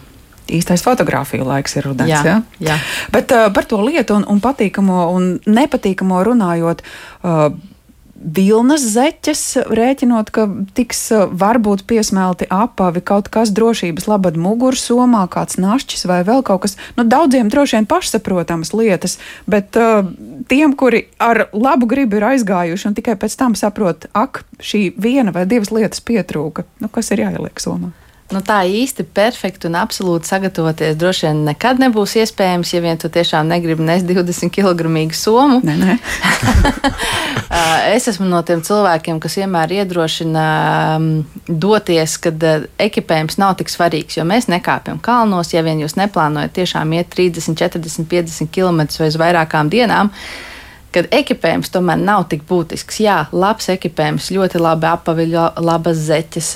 [0.52, 2.10] īstais fotografiju laiks ir rudens.
[2.10, 2.38] Jā, ja?
[2.60, 2.78] jā.
[3.14, 6.82] Bet uh, par to lietu un, un patīkamo un nepatīkamo runājot.
[7.22, 7.54] Uh,
[8.22, 15.58] Vilnas zeķes, rēķinot, ka tiks uh, varbūt piesmelti apavi, kaut kas drošības labad mugursomā, kāds
[15.62, 16.76] našķis vai vēl kaut kas.
[16.98, 19.18] Nu, daudziem droši vien pašsaprotamas lietas,
[19.50, 20.06] bet uh,
[20.50, 25.34] tiem, kuri ar labu gribu ir aizgājuši un tikai pēc tam saprot, ak, šī viena
[25.34, 27.90] vai divas lietas pietrūka, nu, kas ir jāieliek somā?
[28.32, 33.10] Nu, tā īsti perfekti un absolūti sagatavoties droši vien nekad nebūs iespējams, ja vien tu
[33.12, 35.60] tiešām negribi nest 20 kg somu.
[35.64, 35.96] Nē, nē.
[37.96, 40.46] es esmu no tiem cilvēkiem, kas vienmēr iedrošina
[41.48, 42.46] doties, kad
[42.80, 47.58] ekipējums nav tik svarīgs, jo mēs nekāpjam kalnos, ja vien jūs neplānojat tiešām iet 30,
[47.60, 50.12] 40, 50 km vai uz vairākām dienām
[50.92, 52.98] kad ekipējums tomēr nav tik būtisks.
[53.02, 56.50] Jā, labs ekipējums, ļoti labi apavi, labas zeķes,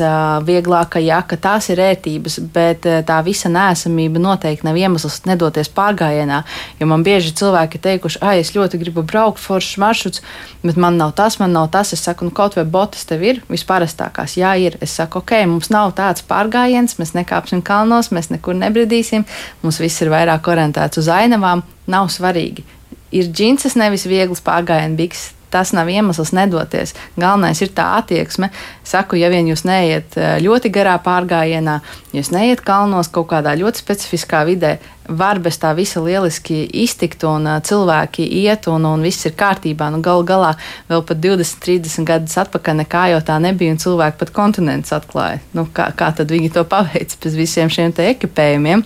[0.46, 6.42] vieglāka jaka, tās ir ērtības, bet tā visa nēsamība noteikti nav iemesls nedoties pārgājienā.
[6.80, 10.24] Jo man bieži cilvēki teikuši, ah, es ļoti gribu braukt foršs maršruts,
[10.66, 11.94] bet man nav tas, man nav tas.
[11.96, 14.36] Es saku, nu kaut vai botas tev ir visparastākās.
[14.40, 14.76] Jā, ir.
[14.84, 19.24] Es saku, ok, mums nav tāds pārgājiens, mēs nekāpsim kalnos, mēs nekur nebridīsim,
[19.64, 21.64] mums viss ir vairāk orientēts uz ainavām.
[21.86, 22.75] Nav svarīgi
[23.16, 25.32] ir džinses, nevis viegls pārgājienu bikses.
[25.50, 26.90] Tas nav iemesls nedoties.
[27.14, 28.48] Galvenais ir tā attieksme.
[28.84, 31.78] Saku, ja vien jūs neiet eh, ļoti garā pārgājienā,
[32.16, 34.74] jūs neiet kalnos kaut kādā ļoti specifiskā vidē,
[35.08, 39.88] var bez tā visa lieliski iztikt, un uh, cilvēki iet, un, un viss ir kārtībā.
[39.94, 40.52] Nu, Galu galā
[40.90, 45.40] vēl pat 20, 30 gadus atpakaļ nekā jau tā nebija, un cilvēki pat kontinents atklāja.
[45.56, 48.84] Nu, kā, kā tad viņi to paveic bez visiem šiem ekipējumiem?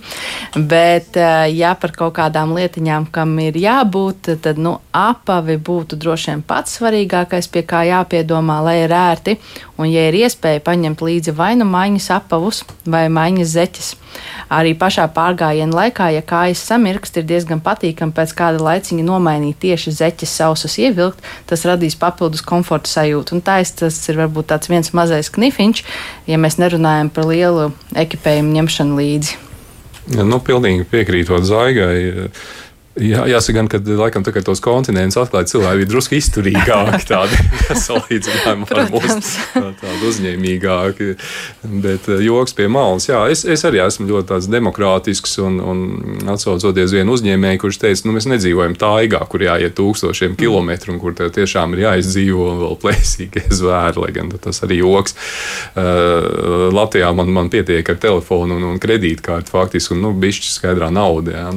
[0.55, 6.33] Bet, uh, ja par kaut kādām lietiņām, kam ir jābūt, tad nu, apavi būtu droši
[6.33, 9.37] vien pats svarīgākais, pie kā jāpiedomā, lai ir ērti,
[9.77, 13.91] un, ja ir iespēja paņemt līdzi vai nu maiņas apavus vai maiņas zeķes.
[14.51, 19.93] Arī pašā pārgājiena laikā, ja kājas samirkst, ir diezgan patīkami pēc kāda laiciņa nomainīt tieši
[19.97, 21.21] zeķes sausus ievilkt.
[21.49, 23.37] Tas radīs papildus komforta sajūtu.
[23.37, 25.83] Un tā tas ir varbūt tāds viens mazais knifiņš,
[26.27, 29.39] ja mēs nerunājam par lielu ekipējumu ņemšanu līdzi.
[30.17, 32.29] Nu, pilnīgi piekrītot Zaigai.
[32.99, 37.37] Jā, jāsaka, ka laikam tā, tos kontinentus atklāja cilvēki bija drusku izturīgāki, tādi
[37.85, 41.07] salīdzinājumā ar mums, tā, tādi uzņēmīgāki.
[41.85, 46.91] Bet eh, joks pie malas, jā, es, es arī esmu ļoti demokrātisks un, un atsaucoties
[46.97, 51.77] vienu uzņēmēju, kurš teica, nu mēs nedzīvojam tāigā, kur jāiet tūkstošiem kilometru un kur tiešām
[51.77, 55.15] ir jāizdzīvo vēl plēsīgie zvēri, lai gan tas arī joks.
[55.79, 60.91] Uh, Latvijā man, man pietiek ar telefonu un, un kredītkārti faktiski, un nu, bišķi skaidrā
[60.91, 61.39] nauda.
[61.39, 61.49] Jā.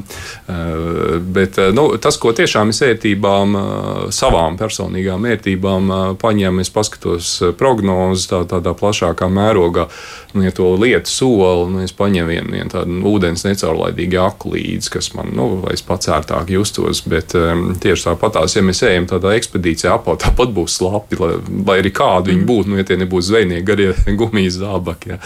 [0.46, 6.64] Uh, bet eh, nu, tas, ko tiešām es vērtībām, eh, savām personīgām vērtībām eh, paņēmu,
[6.64, 9.88] es paskatos prognozes tā, tādā plašākā mērogā.
[10.34, 14.90] Nu, ja to lietu soli, nu, es paņemu vienu, vienu tādu ūdens necaurlaidīgu aku līdzi,
[14.90, 17.04] kas man, nu, lai es pats ērtāk justos.
[17.06, 21.30] Bet um, tieši tāpatās, ja mēs ejam tādā ekspedīcijā, apā, tāpat būs slapi, lai,
[21.68, 22.48] lai arī kādi viņi mm.
[22.50, 23.88] būtu, nu, ja tie nebūs zvejnieki, garie
[24.20, 25.14] gumijas zābaki.
[25.14, 25.20] Ja.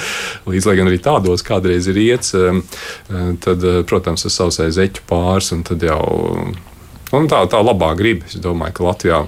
[0.44, 2.60] Līdz lai gan arī tādos kādreiz ir iets, um,
[3.40, 6.04] tad, protams, tas sausais zeķu pāris, un tad jau
[7.14, 8.26] Un tā, tā labā griba.
[8.28, 9.18] Es domāju, ka Latvijā,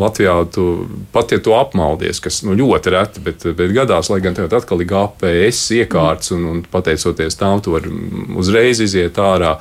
[0.00, 0.66] Latvijā tu,
[1.14, 4.82] pat ja tu apmaldies, kas nu, ļoti reti, bet, bet gadās, lai gan tev atkal
[4.84, 7.92] ir GPS iekārts, un, un pateicoties tam, tu vari
[8.36, 9.54] uzreiz iziet ārā,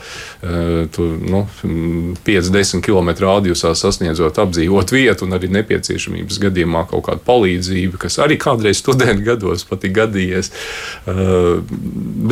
[0.43, 1.45] eh, tu nu,
[2.27, 8.39] 5-10 km radiusā sasniedzot apdzīvot vietu, un arī nepieciešamības gadījumā kaut kāda palīdzība, kas arī
[8.41, 10.51] kādreiz studentu gados pat ir gadījies.
[11.07, 11.15] Eh,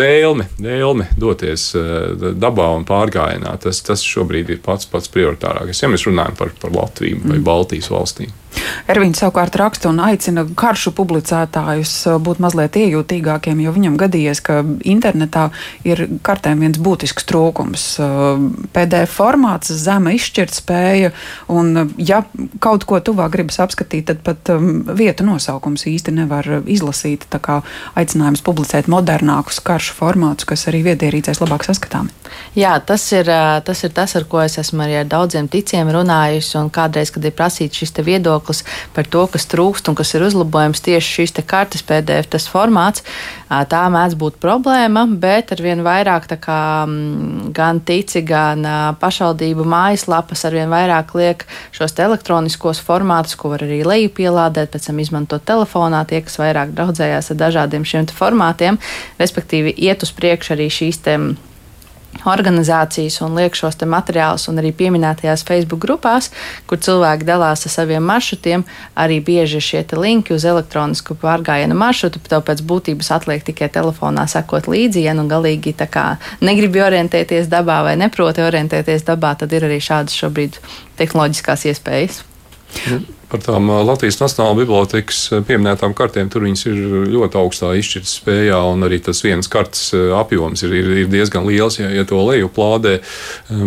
[0.04, 5.84] vēlme, vēlme doties eh, dabā un pārgājienā, tas, tas šobrīd ir pats pats prioritārs prioritārākais,
[5.84, 7.46] ja mēs runājam par, par Latviju vai mm.
[7.46, 8.32] Baltijas valstīm.
[8.90, 14.62] Ervīns savukārt raksta un aicina karšu publicētājus uh, būt mazliet iejūtīgākiem, jo viņam gadījies, ka
[14.88, 15.50] internetā
[15.88, 17.86] ir kartēm viens būtisks trūkums.
[18.02, 18.42] Uh,
[18.74, 21.14] PDF formāts, zema izšķirtspēja,
[21.54, 22.24] un uh, ja
[22.64, 27.28] kaut ko tuvāk gribas apskatīt, tad pat um, vietu nosaukums īsti nevar izlasīt.
[27.30, 27.60] Tā kā
[28.00, 32.10] aicinājums publicēt modernākus karšu formātus, kas arī viedierīcēs labāk saskatāmi.
[32.58, 33.30] Jā, tas ir,
[33.66, 37.26] tas ir tas, ar ko es esmu arī ar daudziem ticiem runājusi, un kādreiz, kad
[37.26, 41.34] ir prasīts šis viedoklis, viedoklis par to, kas trūkst un kas ir uzlabojams tieši šīs
[41.46, 43.04] kartes PDF tas formāts.
[43.50, 46.86] Tā mēdz būt problēma, bet ar vien vairāk kā,
[47.54, 48.64] gan tici, gan
[49.00, 54.90] pašvaldību mājaslapas ar vien vairāk liek šos elektroniskos formātus, ko var arī leju pielādēt, pēc
[54.90, 58.78] tam izmantot telefonā tie, kas vairāk draudzējās ar dažādiem šiem formātiem,
[59.20, 61.49] respektīvi iet uz priekšu arī šīs tēmas
[62.28, 66.30] organizācijas un liek šos materiālus, un arī pieminētajās Facebook grupās,
[66.68, 72.22] kur cilvēki dalās ar saviem maršrutiem, arī bieži šie linki uz elektronisku pārgājienu maršrutu.
[72.30, 75.76] Tev pēc būtības atliek tikai telefonā sekot līdzi, ja nu galīgi
[76.42, 80.60] negribi orientēties dabā vai neproti orientēties dabā, tad ir arī šādas šobrīd
[81.00, 82.24] tehnoloģiskās iespējas.
[82.90, 86.80] Nu, Par tām Latvijas Nacionālās bibliotekas pieminētām kartēm tur viņas ir
[87.14, 91.78] ļoti augstā izšķirtnes spējā, un arī tas viens kartes apjoms ir, ir, ir diezgan liels,
[91.78, 92.96] ja, ja to leju plādē.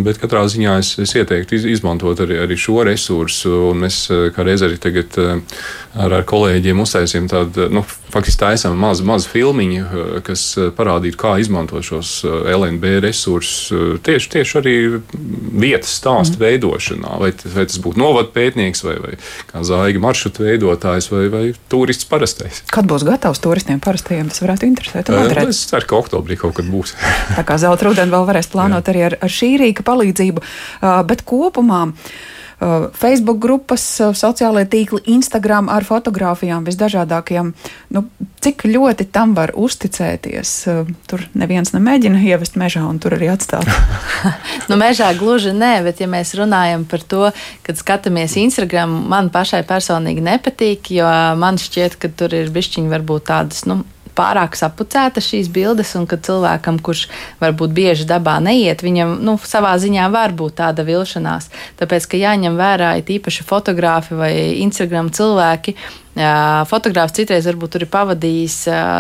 [0.03, 4.47] Bet katrā ziņā es, es ieteiktu iz, izmantot arī, arī šo resursu, un mēs kā
[4.47, 9.85] reiz arī tagad ar, ar kolēģiem uztaisījām tādu, nu, faktiski taisām mazu, mazu filmiņu,
[10.27, 10.47] kas
[10.77, 14.77] parādītu, kā izmantot šos LNB resursus tieši, tieši arī
[15.63, 16.45] vietas stāstu mm.
[16.47, 19.15] veidošanā, vai, vai tas būtu novadu pētnieks vai, vai
[19.53, 22.63] kā zāģa maršrutu veidotājs vai, vai turists parastais.
[22.73, 25.13] Kad būs gatavs turistiem parastajiem, tas varētu interesēt.
[25.13, 26.95] Uh, es ceru, ka oktobrī kaut kad būs.
[27.37, 28.95] Tā kā zelta rudenī vēl varēs plānot Jā.
[28.95, 31.85] arī ar, ar šī rīka palīdzību, uh, bet kopumā.
[32.63, 37.49] Uh, Facebook grupas, uh, sociālai tīkli, Instagram ar fotografijām visdažādākajām.
[37.91, 38.03] Nu,
[38.45, 40.53] cik ļoti tam var uzticēties?
[40.71, 43.67] Uh, tur neviens nemēģina ievest mežā un tur arī atstāt.
[44.71, 47.25] nu, mežā gluži nē, bet ja mēs runājam par to,
[47.67, 51.11] kad skatāmies Instagram, man pašai personīgi nepatīk, jo
[51.43, 53.81] man šķiet, ka tur ir bišķiņi varbūt tādas, nu,
[54.19, 57.07] pārāk sapucētas šīs bildes, un ka cilvēkam, kurš
[57.43, 61.51] varbūt bieži dabā neiet, viņam nu, savā ziņā var būt tāda vilšanās.
[61.81, 65.77] Tāpēc, ka jāņem vērā īpaši fotografi vai Instagram cilvēki,
[66.13, 68.57] Fotogrāfs citreiz varbūt tur ir pavadījis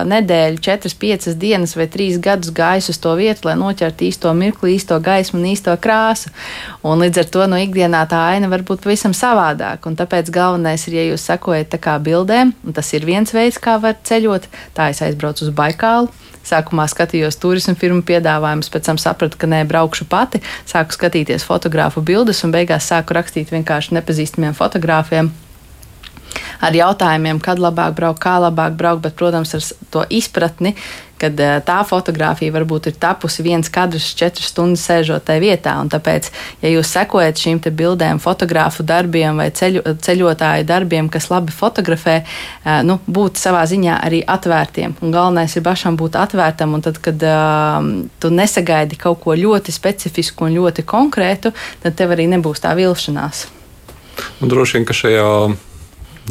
[0.08, 4.78] nedēļu, 4, 5 dienas vai 3 gadus gājis uz to vietu, lai noķertu īsto mirkli,
[4.78, 6.32] īsto gaismu un īsto krāsu.
[6.80, 9.92] Un līdz ar to no ikdienā tā aina var būt pavisam savādāka.
[9.92, 14.48] Tāpēc galvenais ir, ja jūs sekojat bildēm, un tas ir viens veids, kā var ceļot,
[14.72, 16.08] tā es aizbraucu uz Baikālu.
[16.42, 20.40] Sākumā skatījos turismu firmu piedāvājumus, pēc tam sapratu, ka nē, braukšu pati.
[20.66, 25.30] Sāku skatīties fotografu bildes un beigās sāku rakstīt vienkārši nepazīstamiem fotogrāfiem
[26.62, 30.76] ar jautājumiem, kad labāk braukt, kā labāk braukt, bet, protams, ar to izpratni,
[31.22, 35.74] kad eh, tā fotografija varbūt ir tapusi viens kadrs, četras stundas sēžot tajā vietā.
[35.92, 36.30] Tāpēc,
[36.64, 42.82] ja jūs sekojat šīm bildēm, fotografu darbiem vai ceļu, ceļotāju darbiem, kas labi fotografē, eh,
[42.86, 44.98] nu, būt savā ziņā arī atvērtiem.
[45.02, 49.74] Un galvenais ir pašam būt atvērtam, un tad, kad um, tu nesagaidi kaut ko ļoti
[49.74, 53.46] specifisku un ļoti konkrētu, tad tev arī nebūs tā vilšanās.
[54.42, 55.28] Un droši vien, ka šajā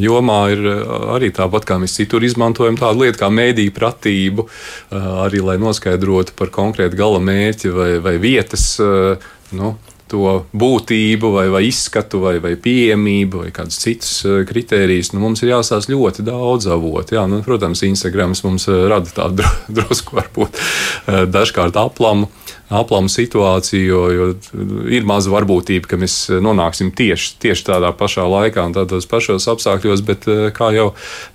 [0.00, 0.82] jomā ir eh,
[1.16, 6.36] arī tāpat kā mēs citur izmantojam tādu lietu kā mēdīju pratību, eh, arī lai noskaidrotu
[6.38, 8.76] par konkrētu gala mērķi vai, vai vietas.
[8.80, 9.76] Eh, nu,
[10.12, 14.10] to būtību, vai, vai izskatu, vai, vai pieejamību, vai kādus citus
[14.48, 15.14] kritērijus.
[15.14, 17.16] Nu, mums ir jāsās ļoti daudz avotu.
[17.16, 19.46] Jā, nu, protams, Instagrams mums rada tādu
[19.78, 20.60] drusku, varbūt
[21.32, 22.28] dažkārt aplamu
[22.72, 28.64] aplamu situāciju, jo, jo ir maza varbūtība, ka mēs nonāksim tieši, tieši tādā pašā laikā
[28.68, 30.90] un tādos pašos apstākļos, bet eh, kā jau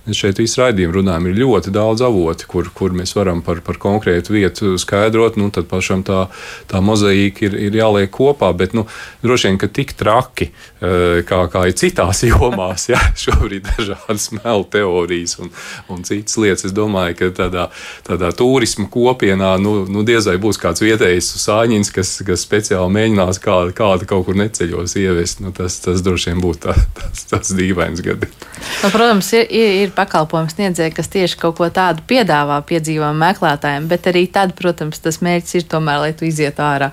[0.06, 3.78] mēs šeit visu raidījumu runājam, ir ļoti daudz avoti, kur, kur mēs varam par, par
[3.82, 6.26] konkrētu vietu skaidrot, nu tad pašam tā,
[6.70, 8.88] tā mozaīka ir, ir jāliek kopā, bet nu,
[9.22, 14.66] droši vien, ka tik traki, eh, kā, kā ir citās jomās, ja, šobrīd dažādas melu
[14.72, 15.54] teorijas un,
[15.92, 17.68] un citas lietas, es domāju, ka tādā,
[18.08, 22.92] tādā turisma kopienā nu, nu diez vai būs kāds vietējs visu sāņins, kas, kas speciāli
[22.94, 25.42] mēģinās kādu, kādu kaut kur neceļos ievest.
[25.44, 28.46] Nu, tas, tas droši vien būtu tā, tas, tas dīvains gadījums.
[28.82, 33.88] Nu, protams, ir, ir, ir pakalpojums sniedzēji, kas tieši kaut ko tādu piedāvā piedzīvojumu meklētājiem,
[33.90, 36.92] bet arī tad, protams, tas mērķis ir tomēr, lai tu izietu ārā.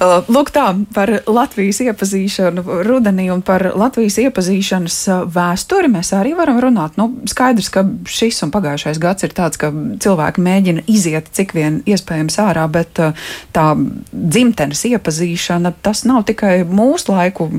[0.00, 6.32] Uh, lūk, tā par Latvijas iepazīšanu rudenī un par Latvijas iepazīšanas uh, vēsturi mēs arī
[6.38, 6.96] varam runāt.
[7.00, 11.80] Nu, skaidrs, ka šis un pagājušais gads ir tāds, ka cilvēki mēģina iziet cik vien
[11.88, 13.68] iespējams ārā, bet uh, tā
[14.12, 17.50] dzimtenes iepazīšana tas nav tikai mūsu laiku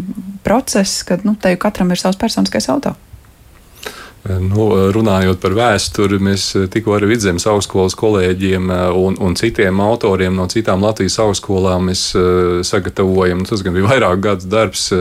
[0.46, 2.96] process, kad nu, te katram ir savs personiskais auto.
[4.22, 10.46] Nu, runājot par vēsturi, mēs tikko ar Vidzemes augstskolas kolēģiem un, un citiem autoriem no
[10.52, 13.42] citām Latvijas augstskolām sagatavojam.
[13.42, 14.92] Nu, tas gan bija vairāk gadu darbs,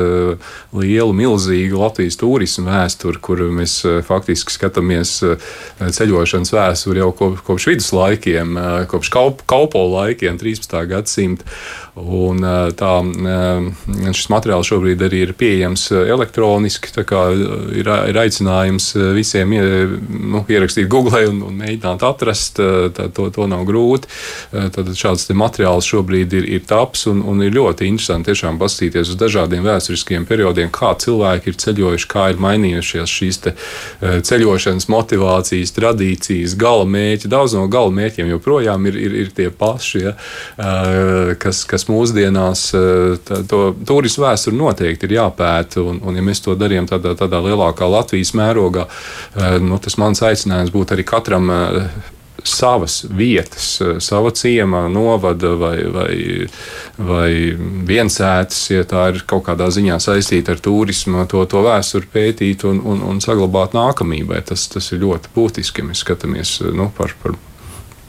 [0.73, 3.77] lielu, milzīgu Latvijas turismu vēsturi, kur mēs
[4.09, 5.19] faktiski skatāmies
[5.81, 7.13] ceļošanas vēsturi jau
[7.45, 8.57] kopš viduslaikiem,
[8.89, 9.13] kopš
[9.45, 10.81] kaupo laikiem, 13.
[10.95, 11.61] gadsimta.
[11.99, 12.45] Un,
[12.79, 12.93] tā,
[14.15, 16.93] šis materiāls šobrīd arī ir pieejams elektroniski.
[17.75, 22.61] Ir, ir aicinājums visiem nu, ierakstīt Google un, un mēģināt atrast.
[22.61, 24.11] Tā, to, to nav grūti.
[24.51, 29.19] Tad šāds materiāls šobrīd ir, ir taps un, un ir ļoti interesanti tiešām paskatīties uz
[29.21, 33.43] dažādiem vēsturiskiem periodiem, kā cilvēki ir ceļojuši, kā ir mainījušies šīs
[34.31, 37.31] ceļošanas motivācijas, tradīcijas, gala mērķi.
[37.33, 40.15] Daudz no gala mērķiem joprojām ir, ir, ir tie paši, ja,
[41.41, 45.81] kas, kas kas mūsdienās eh, tā, to turismu vēsturi noteikti ir jāpēta.
[45.83, 50.21] Un, un ja mēs to darījām tādā, tādā lielākā Latvijas mērogā, eh, nu, tas mans
[50.23, 51.87] aicinājums būtu arī katram eh,
[52.41, 56.15] savas vietas, sava ciema, novada vai, vai,
[56.97, 57.33] vai
[57.89, 62.81] viensētas, ja tā ir kaut kādā ziņā saistīta ar turismu, to, to vēsturi pētīt un,
[62.81, 64.41] un, un saglabāt nākamībai.
[64.49, 67.37] Tas, tas ir ļoti būtiski, ja mēs skatāmies nu, par, par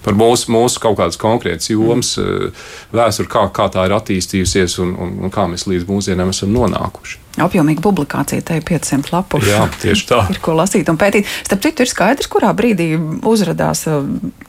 [0.06, 2.54] par mūsu, mūsu kaut kādas konkrētas jomas, mm.
[2.96, 7.20] vēsturi, kā, kā tā ir attīstījusies un, un, un kā mēs līdz mūsdienām esam nonākuši.
[7.42, 9.40] Apjomīga publikācija, te ir 500 lapu.
[9.48, 10.24] Jā, tieši tā.
[10.34, 11.30] ir ko lasīt un pētīt.
[11.46, 12.94] Starp citu, ir skaidrs, kurā brīdī
[13.28, 14.02] uzrādās eh,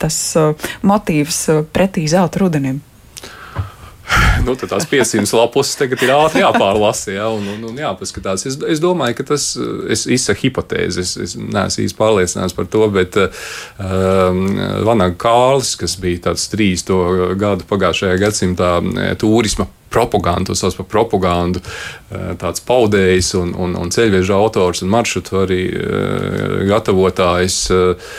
[0.02, 1.44] tas eh, motīvs
[1.74, 2.82] pretī zelta rudenim
[4.46, 8.46] nu, tās 500 lapus tagad ir ātri jāpārlasa ja, un, un, un jāpaskatās.
[8.48, 9.50] Es, es domāju, ka tas
[9.92, 11.04] es izsaku hipotēzi.
[11.04, 14.42] Es, es neesmu īsti pārliecināts par to, bet um,
[14.86, 18.74] Vanaga Kārlis, kas bija tāds 30 gadu pagājušajā gadsimtā
[19.20, 21.62] turisma propagandu, to sauc par propagandu,
[22.10, 27.58] eh, tāds paudējs un, un, un ceļveža autors un maršrutu arī eh, gatavotājs.
[27.72, 28.16] Eh,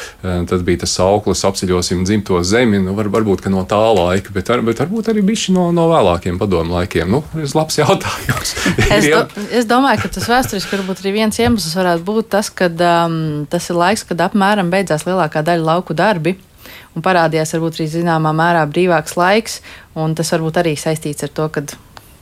[0.50, 4.64] tad bija tas sauklis, apceļosim dzimto zemi, nu, var, varbūt no tā laika, bet, ar,
[4.66, 7.12] bet varbūt arī bišķi no, no vēlākiem padomu laikiem.
[7.12, 8.56] Nu, tas ir labs jautājums.
[8.98, 12.72] es, do, es domāju, ka tas vēsturiski varbūt arī viens iemesls varētu būt tas, ka
[12.72, 13.20] um,
[13.52, 16.38] tas ir laiks, kad apmēram beidzās lielākā daļa lauku darbi
[16.96, 19.62] un parādījās varbūt arī zināmā mērā brīvāks laiks,
[19.96, 21.66] un tas varbūt arī saistīts ar to, ka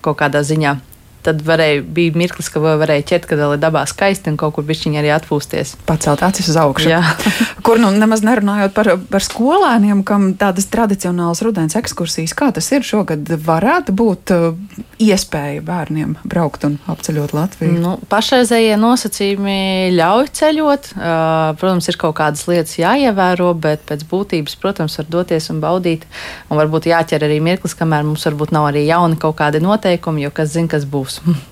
[0.01, 0.77] kaut kādā ziņā
[1.25, 4.65] tad varēja, bija mirklis, ka varēja ķert, kad vēl ir dabā skaisti un kaut kur
[4.67, 5.75] bišķiņi arī atpūsties.
[5.87, 6.91] Pacelt acis uz augšu.
[7.65, 12.85] kur nu nemaz nerunājot par, par skolēniem, kam tādas tradicionālas rudens ekskursijas, kā tas ir
[12.85, 14.55] šogad, varētu būt uh,
[15.01, 17.77] iespēja bērniem braukt un apceļot Latviju?
[17.81, 19.59] Nu, pašreizējie nosacījumi
[19.97, 20.91] ļauj ceļot.
[20.97, 26.07] Uh, protams, ir kaut kādas lietas jāievēro, bet pēc būtības, protams, var doties un baudīt.
[26.49, 30.33] Un varbūt jāķer arī mirklis, kamēr mums varbūt nav arī jauni kaut kādi noteikumi, jo
[30.35, 31.47] kas zina, kas būs būs.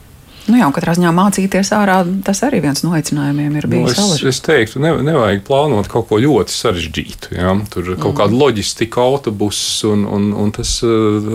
[0.50, 3.98] Nu jā, katrā ziņā mācīties ārā, tas arī viens no aicinājumiem ir bijis.
[4.00, 7.36] Nu, es, es teiktu, ne, nevajag plānot kaut ko ļoti sarežģītu.
[7.38, 7.54] Ja?
[7.70, 8.00] Tur mm.
[8.02, 11.30] kaut kāda loģistika, autobuss, un, un, un tas uh,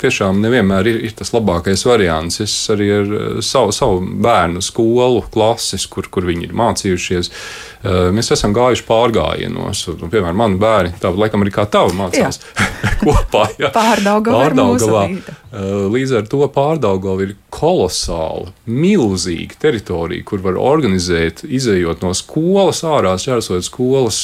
[0.00, 2.40] tiešām nevienmēr ir, ir tas labākais variants.
[2.44, 8.08] Es arī ar uh, savu, savu bērnu skolu, klases, kur, kur viņi ir mācījušies, uh,
[8.16, 9.84] mēs esam gājuši pārgājienos.
[9.92, 12.40] Un, piemēram, mani bērni, tā laikam arī kā tavi mācās
[13.04, 13.44] kopā.
[13.60, 13.74] Ja?
[13.76, 15.04] Pārdaugavā.
[15.48, 15.88] Pārdaugavā.
[15.88, 23.14] Līdz ar to pārdaugavā ir kolosāla, milzīga teritorija, kur var organizēt, izējot no skolas ārā,
[23.18, 24.18] šķērsot skolas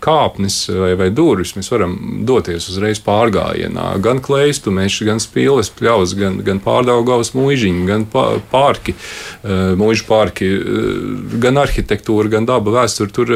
[0.00, 1.56] kāpnes vai, vai durvis.
[1.58, 1.96] Mēs varam
[2.26, 3.88] doties uzreiz pārgājienā.
[4.04, 8.94] Gan kleistu mežs, gan spīles pļaus, gan, gan pārdaugavas mūžiņi, gan pārki,
[9.80, 10.52] mūžu pārki,
[11.42, 13.10] gan arhitektūra, gan daba vēsture.
[13.10, 13.34] Tur,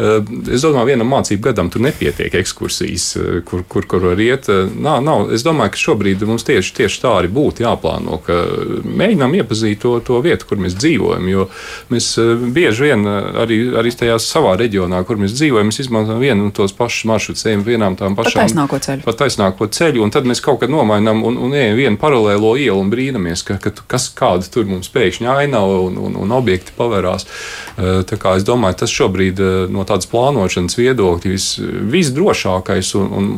[0.00, 3.12] es domāju, vienam mācību gadam tur nepietiek ekskursijas,
[3.44, 4.48] kur, kur, kur var iet.
[4.80, 5.28] Nav, nav.
[5.36, 8.36] Es domāju, ka šobrīd mums tieši tieši, tieši tā arī būtu jāplāno, ka
[8.84, 11.28] mēģinām iepazīt to, to vietu, kur mēs dzīvojam.
[11.30, 11.46] Jo
[11.90, 16.20] mēs eh, bieži vien eh, arī, arī tajā savā reģionā, kur mēs dzīvojam, mēs izmantojam
[16.20, 19.04] vienu un tos pašus maršrutus, ejam vienām tām pašām taisnāko ceļu.
[19.06, 22.78] Pat taisnāko ceļu, un tad mēs kaut kad nomainām un, un ejam vienu paralēlo ielu
[22.80, 27.26] un brīnamies, ka, ka kas kāda tur mums pēkšņi ainava un, un, un objekti pavērās.
[27.26, 29.40] Eh, tā kā es domāju, tas šobrīd
[29.72, 33.30] no tādas plānošanas viedokļa vis, visdrošākais un, un,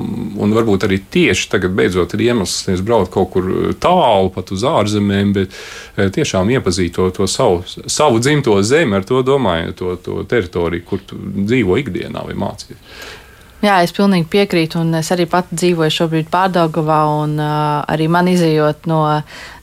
[0.42, 4.52] un varbūt arī tieši tagad beidzot ir iemesls braukt kaut kaut kur eh, tālu, pat
[4.54, 5.56] uz ārzemēm, bet
[5.96, 10.86] eh, tiešām iepazīt to, to savu, savu dzimto zemi, ar to domāju, to, to teritoriju,
[10.86, 13.10] kur dzīvo ikdienā vai mācīties.
[13.62, 18.26] Jā, es pilnīgi piekrītu, un es arī pati dzīvoju šobrīd Pārdaugavā, un uh, arī man
[18.26, 19.04] izējot no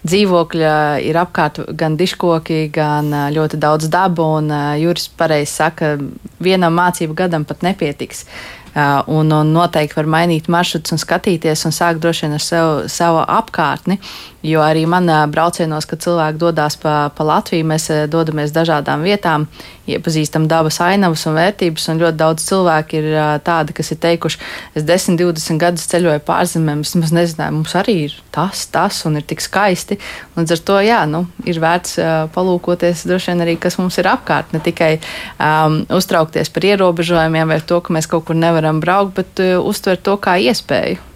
[0.07, 5.97] dzīvokļa ir apkārt gan diškoki, gan uh, ļoti daudz dabu, un uh, Juris pareizi saka,
[6.39, 8.23] vienam mācību gadam pat nepietiks.
[8.23, 12.73] Uh, un, un noteikti var mainīt maršrutus un skatīties un sākt droši vien ar sev,
[12.91, 13.99] savu apkārtni.
[14.39, 19.49] Jo arī manā braucienos, kad cilvēki dodas pa, pa Latviju, mēs dodamies dažādām vietām,
[19.89, 21.89] iepazīstam dabas ainavas un vērtības.
[21.91, 23.07] Un ļoti daudz cilvēku ir
[23.43, 24.39] tādi, kas ir teikuši,
[24.79, 29.19] es 10, 20 gadus ceļoju pārzemēm, es nemaz nezināju, mums arī ir tas, tas un
[29.19, 29.99] ir tik skaisti.
[30.37, 31.99] Līdz ar to, jā, nu, ir vērts
[32.35, 34.55] palūkoties droši vien arī, kas mums ir apkārt.
[34.55, 34.93] Ne tikai
[35.35, 40.07] um, uztraukties par ierobežojumiem vai to, ka mēs kaut kur nevaram braukt, bet uh, uztvert
[40.07, 41.09] to kā iespēju.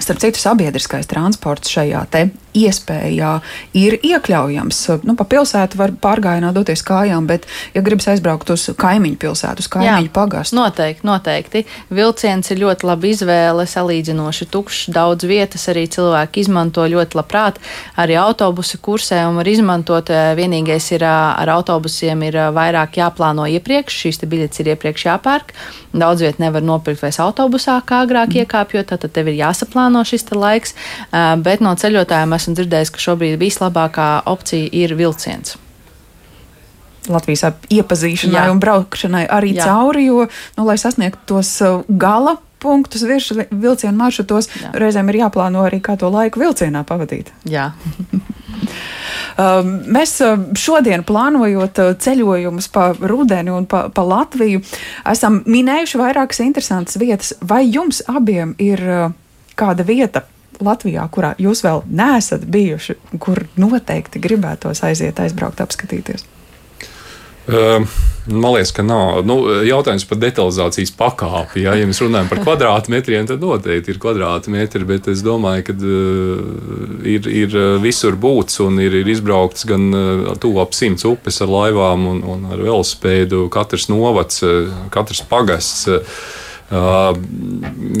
[0.00, 2.06] Starp citu, sabiedriskais transports šajā
[2.56, 3.32] iespējā
[3.78, 4.82] ir iekļaujams.
[5.06, 9.70] Nu, pa pilsētu var pārgājienā doties kājām, bet, ja gribas aizbraukt uz kaimiņu pilsētu, uz
[9.70, 10.58] kaimiņu pagastu.
[10.58, 11.64] Noteikti, noteikti.
[11.94, 14.90] Vilciens ir ļoti laba izvēle, salīdzinoši tukšs.
[14.94, 17.60] Daudz vietas arī cilvēki izmanto ļoti labprāt.
[18.00, 20.10] Arī autobusu kursē un var izmantot.
[20.10, 24.00] Eh, vienīgais ir eh, ar autobusiem ir eh, vairāk jāplāno iepriekš.
[24.04, 25.54] Šīs biļetes ir iepriekš jāpērk.
[25.90, 28.44] Daudz vietu nevar nopirkt vairs autobusā, kā agrāk mm.
[28.44, 30.76] iekāpjot, tad tev ir jāsaplāno šis laiks.
[31.42, 35.56] Bet no ceļotājiem esmu dzirdējis, ka šobrīd vislabākā opcija ir vilciens.
[37.08, 38.50] Latvijas iepazīšanai Jā.
[38.52, 39.70] un braukšanai arī Jā.
[39.70, 40.26] cauri, jo,
[40.58, 44.72] nu, lai sasniegtu tos uh, gala punktus virs vilcienu maršrutos, Jā.
[44.82, 47.32] reizēm ir jāplāno arī, kā to laiku vilcienā pavadīt.
[47.48, 47.70] Jā.
[49.40, 54.60] Um, mēs uh, šodien plānojot uh, ceļojumus pa rudeni un pa, pa Latviju,
[55.08, 57.32] esam minējuši vairākas interesantas vietas.
[57.40, 58.82] Vai jums abiem ir
[59.56, 60.26] kāda vieta
[60.64, 66.26] Latvijā, kurā jūs vēl neesat bijuši, kur noteikti gribētos aiziet, aizbraukt, apskatīties?
[67.50, 67.86] Uh,
[68.26, 69.22] man liekas, ka nav.
[69.26, 69.36] Nu,
[69.66, 71.64] jautājums par detalizācijas pakāpi.
[71.64, 77.00] Ja, ja mēs runājam par kvadrātmetriem, tad noteikti ir kvadrātmetri, bet es domāju, ka uh,
[77.08, 81.50] ir, ir visur būts un ir, ir izbraukts gan uh, tuvu ap simts upes ar
[81.50, 83.46] laivām un, un ar velospēdu.
[83.50, 84.44] Katrs novads,
[84.94, 85.88] katrs pagasts.
[86.70, 87.16] Uh,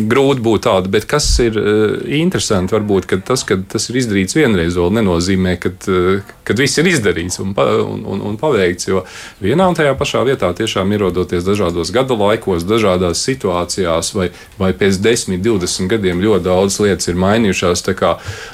[0.06, 4.36] grūti būt tāda, bet kas ir uh, interesanti, varbūt ka tas, ka tas ir izdarīts
[4.38, 6.20] vienreiz, vēl nenozīmē, ka uh,
[6.58, 8.88] viss ir izdarīts un, un, un, un paveikts.
[8.88, 9.04] Jo
[9.42, 14.30] vienā un tajā pašā vietā tiešām ierodoties dažādos gada laikos, dažādās situācijās, vai,
[14.60, 17.84] vai pēc 10, 20 gadiem ļoti daudz lietas ir mainījušās.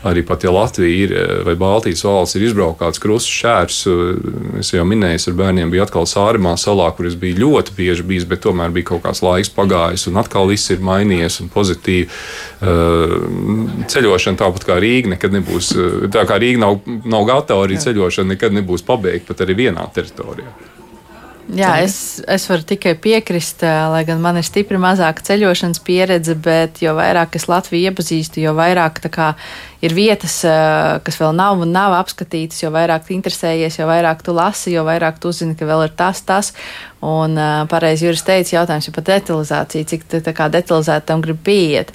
[0.06, 1.14] Arī pat ja Latvija ir,
[1.46, 3.80] vai Baltijas valsts ir izbraukāts krusts šērs,
[4.60, 8.26] es jau minēju, ar bērniem bija atkal Sārimā salā, kur es biju ļoti bieži bijis,
[8.28, 12.08] bet tomēr bija kaut kāds laiks pagājis un atkal viss ir mainījies un pozitīvi.
[12.56, 15.72] Uh, ceļošana tāpat kā Rīga nekad nebūs,
[16.14, 20.74] tā kā Rīga nav, nav gatava, arī ceļošana nekad nebūs pabeigta pat arī vienā teritorijā.
[21.54, 26.80] Jā, es, es varu tikai piekrist, lai gan man ir stipri mazāka ceļošanas pieredze, bet
[26.82, 29.28] jo vairāk es Latviju iepazīstu, jo vairāk kā,
[29.78, 30.40] ir vietas,
[31.06, 34.82] kas vēl nav un nav apskatītas, jo vairāk tu interesējies, jo vairāk tu lasi, jo
[34.88, 36.50] vairāk tu uzzini, ka vēl ir tas, tas.
[37.06, 37.38] Un
[37.70, 41.94] pareizi Juris teica, jautājums ir par detalizāciju, cik detalizēti tam grib pieiet.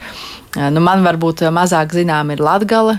[0.51, 2.97] Nu, man varbūt mazāk zinām ir Latgala,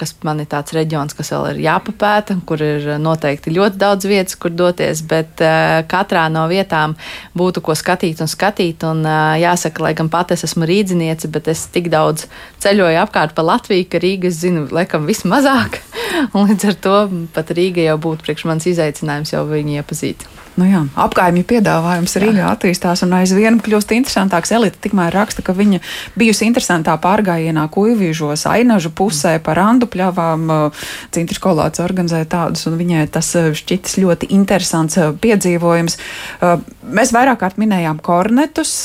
[0.00, 4.38] kas man ir tāds reģions, kas vēl ir jāpapēta, kur ir noteikti ļoti daudz vietas,
[4.40, 5.42] kur doties, bet
[5.90, 6.94] katrā no vietām
[7.36, 8.86] būtu ko skatīt un skatīt.
[8.88, 9.04] Un
[9.40, 12.24] jāsaka, lai gan pat es esmu rīdziniece, bet es tik daudz
[12.64, 15.82] ceļoju apkārt pa Latviju, ka Rīga es zinu, laikam vismazāk.
[16.32, 16.96] Un līdz ar to
[17.36, 20.24] pat Rīga jau būtu priekš manis izaicinājums jau viņu iepazīt.
[20.54, 24.52] Nu jā, apgājuma piedāvājums Rīgā attīstās un aizvien kļūst interesantāks.
[24.54, 25.80] Elita tikmēr raksta, ka viņa
[26.14, 30.46] bijusi interesantā pārgājienā kuivīžos ainažu pusē par randu pļavām.
[31.14, 35.98] Cintrs kolāts organizē tādus, un viņai tas šķitis ļoti interesants piedzīvojums.
[36.94, 38.76] Mēs vairāk kārt minējām kornetus,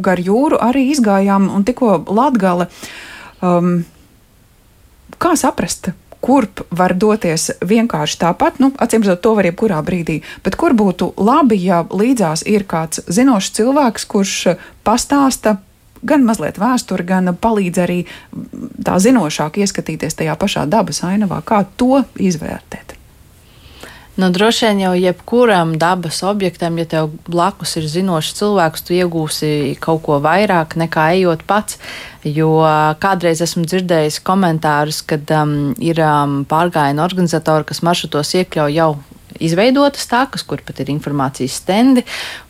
[0.00, 2.70] gar jūru arī izgājām un tikko Latgale.
[3.44, 3.82] Um,
[5.20, 10.58] kā saprast, kurp var doties vienkārši tāpat, nu, acīm redzot, to var jebkurā brīdī, bet
[10.60, 14.36] kur būtu labi, ja līdzās ir kāds zinošs cilvēks, kurš
[14.84, 15.56] pastāsta
[16.02, 17.98] gan mazliet vēsturi, gan palīdz arī
[18.84, 22.99] tā zinošāk ieskatīties tajā pašā dabas ainavā, kā to izvērtēt.
[24.20, 29.52] Nu, droši vien jau jebkuram dabas objektam, ja tev blakus ir zinošs cilvēks, tu iegūsi
[29.80, 31.78] kaut ko vairāk nekā ejot pats.
[32.26, 32.50] Jo
[33.00, 38.90] kādreiz esmu dzirdējis komentārus, kad um, ir um, pārgājienu organizatori, kas maršrutos iekļauj jau
[39.40, 42.04] izveidotas takas, kur pat ir informācijas stendi.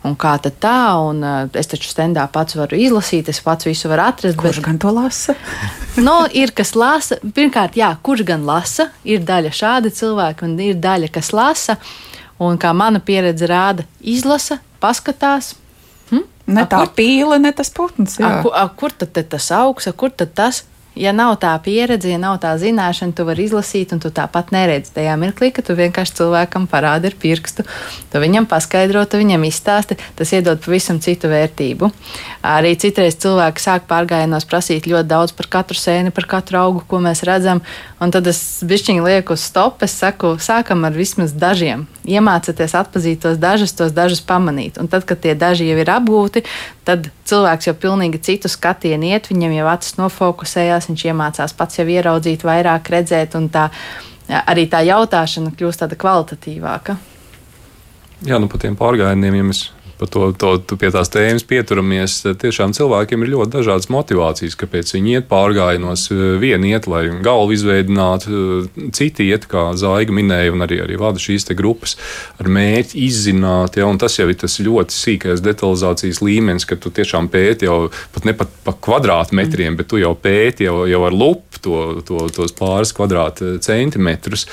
[0.07, 3.91] Un kā tad tā, un uh, es taču stendā pats varu izlasīt, es pats visu
[3.91, 4.39] varu atrast.
[4.39, 5.35] Kurš bet, gan to lasa?
[6.07, 7.19] no, ir kas lasa.
[7.21, 8.89] Pirmkārt, jā, kurš gan lasa?
[9.07, 11.77] Ir daļa šādi cilvēki, un ir daļa, kas lasa.
[12.41, 15.53] Un kā mana pieredze rāda, izlasa, paskatās.
[16.09, 16.25] Hm?
[16.51, 18.17] Ne tā kur, pīle, ne tas putns.
[18.19, 20.63] A, kur, a, kur tad tas augs, a, kur tad tas?
[21.01, 24.93] Ja nav tā pieredze, ja nav tā zināšana, tu vari izlasīt, un tu tāpat neredzi
[24.95, 27.65] tajā mirklī, ka tu vienkārši cilvēkam parādi ar pirkstu,
[28.11, 31.89] tu viņam paskaidro, tu viņam izstāsti, tas iedod pavisam citu vērtību.
[32.45, 37.01] Arī citreiz cilvēki sāk pārgājienos prasīt ļoti daudz par katru sēni, par katru augu, ko
[37.03, 37.63] mēs redzam,
[38.01, 41.87] un tad es bišķiņi lieku uz stop, es saku, sākam ar vismaz dažiem.
[42.05, 44.79] Iemācieties atpazīt tos dažus, tos dažus pamanīt.
[44.81, 46.41] Un tad, kad tie daži jau ir apgūti,
[46.87, 51.87] tad cilvēks jau pilnīgi citu skatienu iet, viņam jau acis nofokusējās, viņš iemācās pats jau
[51.89, 53.69] ieraudzīt, vairāk redzēt, un tā
[54.39, 56.97] arī tā jautāšana kļūst tāda kvalitatīvāka.
[58.27, 59.63] Jā, nu par tiem pārgājieniem, ja mēs
[60.09, 62.17] to, to, to pie tās tēmas pieturamies.
[62.41, 66.07] Tiešām cilvēkiem ir ļoti dažādas motivācijas, kāpēc viņi iet pārgājienos.
[66.41, 68.41] Vieni iet, lai galvu izveidinātu,
[68.97, 71.97] citi iet, kā Zaiga minēja, un arī, arī vada šīs grupas
[72.41, 73.77] ar mērķi izzināt.
[73.77, 78.25] Ja, tas jau ir tas ļoti sīkais detalizācijas līmenis, ka tu tiešām pēti jau pat
[78.25, 81.77] ne pat pa kvadrātmetriem, bet tu jau pēti jau, jau ar lupu to,
[82.07, 84.47] to, tos pāris kvadrātcentimetrus.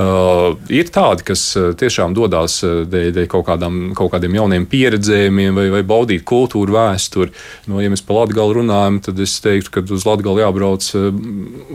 [0.00, 1.44] Uh, ir tādi, kas
[1.78, 6.74] tiešām dodas dēļ, dēļ kaut, kādām, kaut kādiem jauniem pieejamiem pieredzējumiem vai, vai baudīt kultūru
[6.74, 7.34] vēsturi.
[7.70, 11.08] No, ja mēs par Latviju runājam, tad es teiktu, ka uz Latviju jābrauc eh,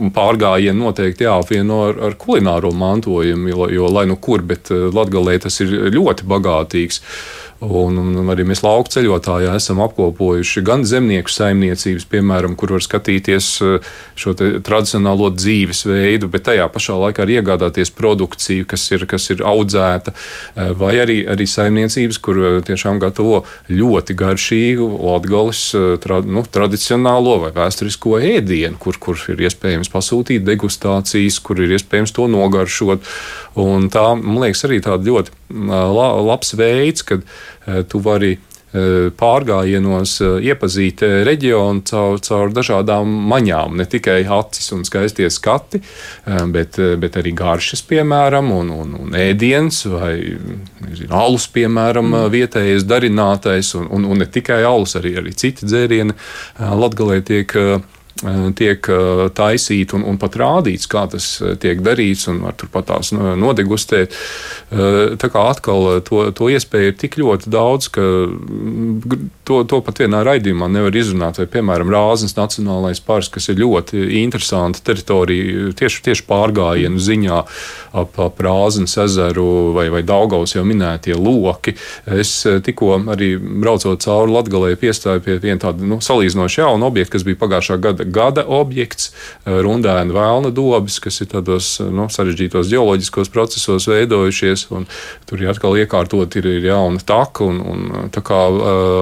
[0.02, 4.88] un pārgājienu noteikti jāapvieno ar, ar kulināro mantojumu, jo, jo lai nu kur, bet eh,
[4.94, 7.02] Latvijā tas ir ļoti bagātīgs.
[7.64, 13.46] Un, un arī mēs lauku ceļotājā esam apkopojuši gan zemnieku saimniecības, piemēram, kur var skatīties
[13.64, 19.40] eh, šo tradicionālo dzīvesveidu, bet tajā pašā laikā arī iegādāties produkciju, kas ir, kas ir
[19.48, 25.64] audzēta, eh, vai arī, arī saimniecības, kur eh, tiešām gatavo ļoti garšīgu latgalis
[26.04, 32.12] tra, nu, tradicionālo vai vēsturisko ēdienu, kur, kur ir iespējams pasūtīt degustācijas, kur ir iespējams
[32.12, 33.08] to nogaršot.
[33.56, 37.22] Un tā, man liekas, arī tāda ļoti labs veids, kad
[37.88, 38.36] tu vari
[39.16, 43.78] pārgājienos iepazīt reģionu caur, caur dažādām maņām.
[43.78, 45.80] Ne tikai acis un skaistie skati,
[46.52, 52.30] bet, bet arī garšas, piemēram, un, un, un ēdiens vai nezinu, alus, piemēram, mm.
[52.36, 56.18] vietējais darinātais, un, un, un ne tikai alus, arī, arī citi dzērieni
[56.58, 57.80] Latgalē tiek Eh,
[58.56, 62.88] tiek eh, taisīti un, un pat rādīts, kā tas eh, tiek darīts, un var turpat
[62.88, 64.14] tās nodegustēt.
[64.66, 70.00] Tā kā atkal to, to iespēju ir tik ļoti daudz, ka mm, to, to pat
[70.02, 71.40] vienā raidījumā nevar izrunāt.
[71.40, 77.40] Vai, piemēram, Rāznas Nacionālais parks, kas ir ļoti interesanta teritorija tieši, tieši pārgājienu ziņā
[78.02, 81.76] ap, ap Rāznas ezeru vai, vai Daugaus jau minētie loki.
[82.06, 87.26] Es tikko arī braucot cauri Latgalē piestāju pie viena tāda nu, salīdzinoši jauna objekta, kas
[87.26, 89.10] bija pagājušā gada gada objekts,
[89.44, 94.66] eh, rundēna vēlna dobis, kas ir tādos eh, nu, sarežģītos geoloģiskos procesos veidojušies.
[95.26, 98.42] Tur ir atkal iekārtot ir, ir jauna taka, un, un eh, tā kā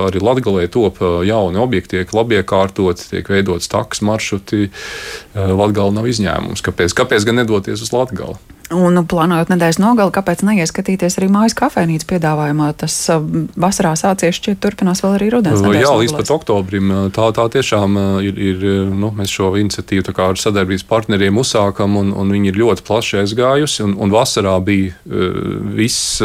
[0.09, 4.70] arī Latgalē top jauni objekti, tiek labi iekārtoti, tiek veidots takas maršruti.
[5.34, 6.62] Latgala nav izņēmums.
[6.64, 6.94] Kāpēc?
[6.96, 8.38] Kāpēc gan nedoties uz Latgali?
[8.72, 12.70] Un plānojot nedēļas nogali, kāpēc neieskatīties arī mājas kafejnīcas piedāvājumā?
[12.80, 12.94] Tas
[13.60, 15.60] vasarā sācies, šķiet, turpinās vēl arī rudens.
[15.76, 16.94] Jā, līdz pat oktobrim.
[17.12, 22.32] Tā, tā tiešām ir, ir nu, mēs šo iniciatīvu ar sadarbības partneriem uzsākam, un, un
[22.32, 23.84] viņi ir ļoti plaši aizgājusi.
[23.84, 25.44] Un, un vasarā bija uh,
[25.76, 26.22] viss.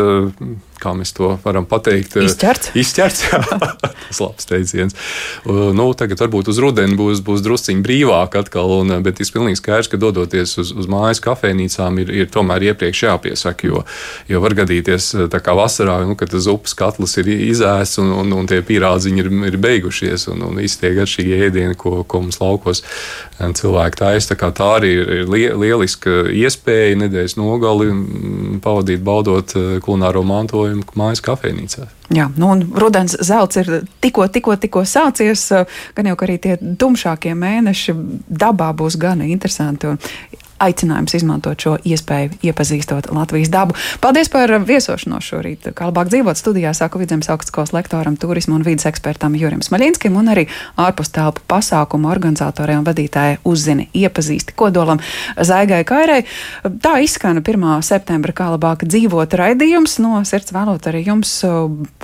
[0.80, 2.72] Kā mēs to varam pateikt, izķerts.
[2.80, 3.40] Izķerts, jā,
[4.08, 4.96] tas labs teiciens.
[5.46, 9.92] Nu, tagad varbūt uz rudeni būs, būs drusciņi brīvāk atkal, un, bet ir pilnīgi skaidrs,
[9.92, 13.84] ka dodoties uz, uz mājas kafejnīcām ir, ir tomēr iepriekš jāpiesaka, jo,
[14.32, 18.32] jo var gadīties tā kā vasarā, nu, kad tas upes katls ir izēsts un, un,
[18.40, 22.40] un tie pīrādziņi ir, ir beigušies, un, un visi tie garšīgi ēdieni, ko, ko mums
[22.40, 22.84] laukos
[23.40, 24.36] cilvēki taisa.
[24.40, 27.92] Tā, tā arī ir lieliska iespēja nedēļas nogali
[28.64, 29.56] pavadīt baudot
[29.86, 31.88] kulināro mantojumu mantojumu mājas kafejnīcā.
[32.14, 35.50] Jā, nu un rudens zelts ir tikko, tikko, tikko sācies,
[35.96, 37.96] gan jau arī tie tumšākie mēneši
[38.30, 39.88] dabā būs gan interesanti.
[39.88, 40.00] Un
[40.60, 43.76] aicinājums izmantot šo iespēju, iepazīstot Latvijas dabu.
[44.04, 45.70] Paldies par viesošanos šorīt.
[45.76, 50.32] Kā labāk dzīvot studijā, sāku Vidzemes augstskolas lektoram, turismu un vidas ekspertam Jurim Smaļinskim un
[50.34, 50.48] arī
[50.80, 55.02] ārpus telpu pasākumu organizatorei un vadītājai uzzini iepazīsti kodolam
[55.36, 56.22] Zaigai Kairai.
[56.84, 57.68] Tā izskana 1.
[57.86, 60.00] septembra kā labāk dzīvot raidījums.
[60.04, 61.32] No sirds vēlot arī jums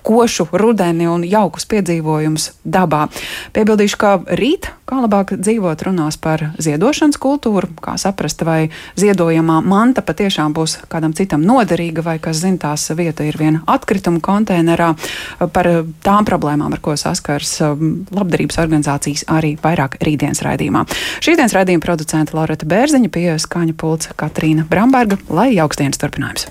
[0.05, 3.05] košu rudeni un jaukus piedzīvojumus dabā.
[3.55, 8.59] Piebildīšu, ka rīt kā labāk dzīvot runās par ziedošanas kultūru, kā saprast vai
[8.99, 14.21] ziedojamā manta patiešām būs kādam citam noderīga, vai kas zina, tās vieta ir viena atkrituma
[14.23, 14.93] konteinerā.
[15.55, 15.71] Par
[16.05, 20.85] tām problēmām, ar ko saskars um, labdarības organizācijas, arī vairāk rītdienas raidījumā.
[21.25, 26.49] Šīs dienas raidījuma producente Loreta Bērziņa pie skaņa pulca Katrīna Bramberga, lai jauks dienas turpinājums.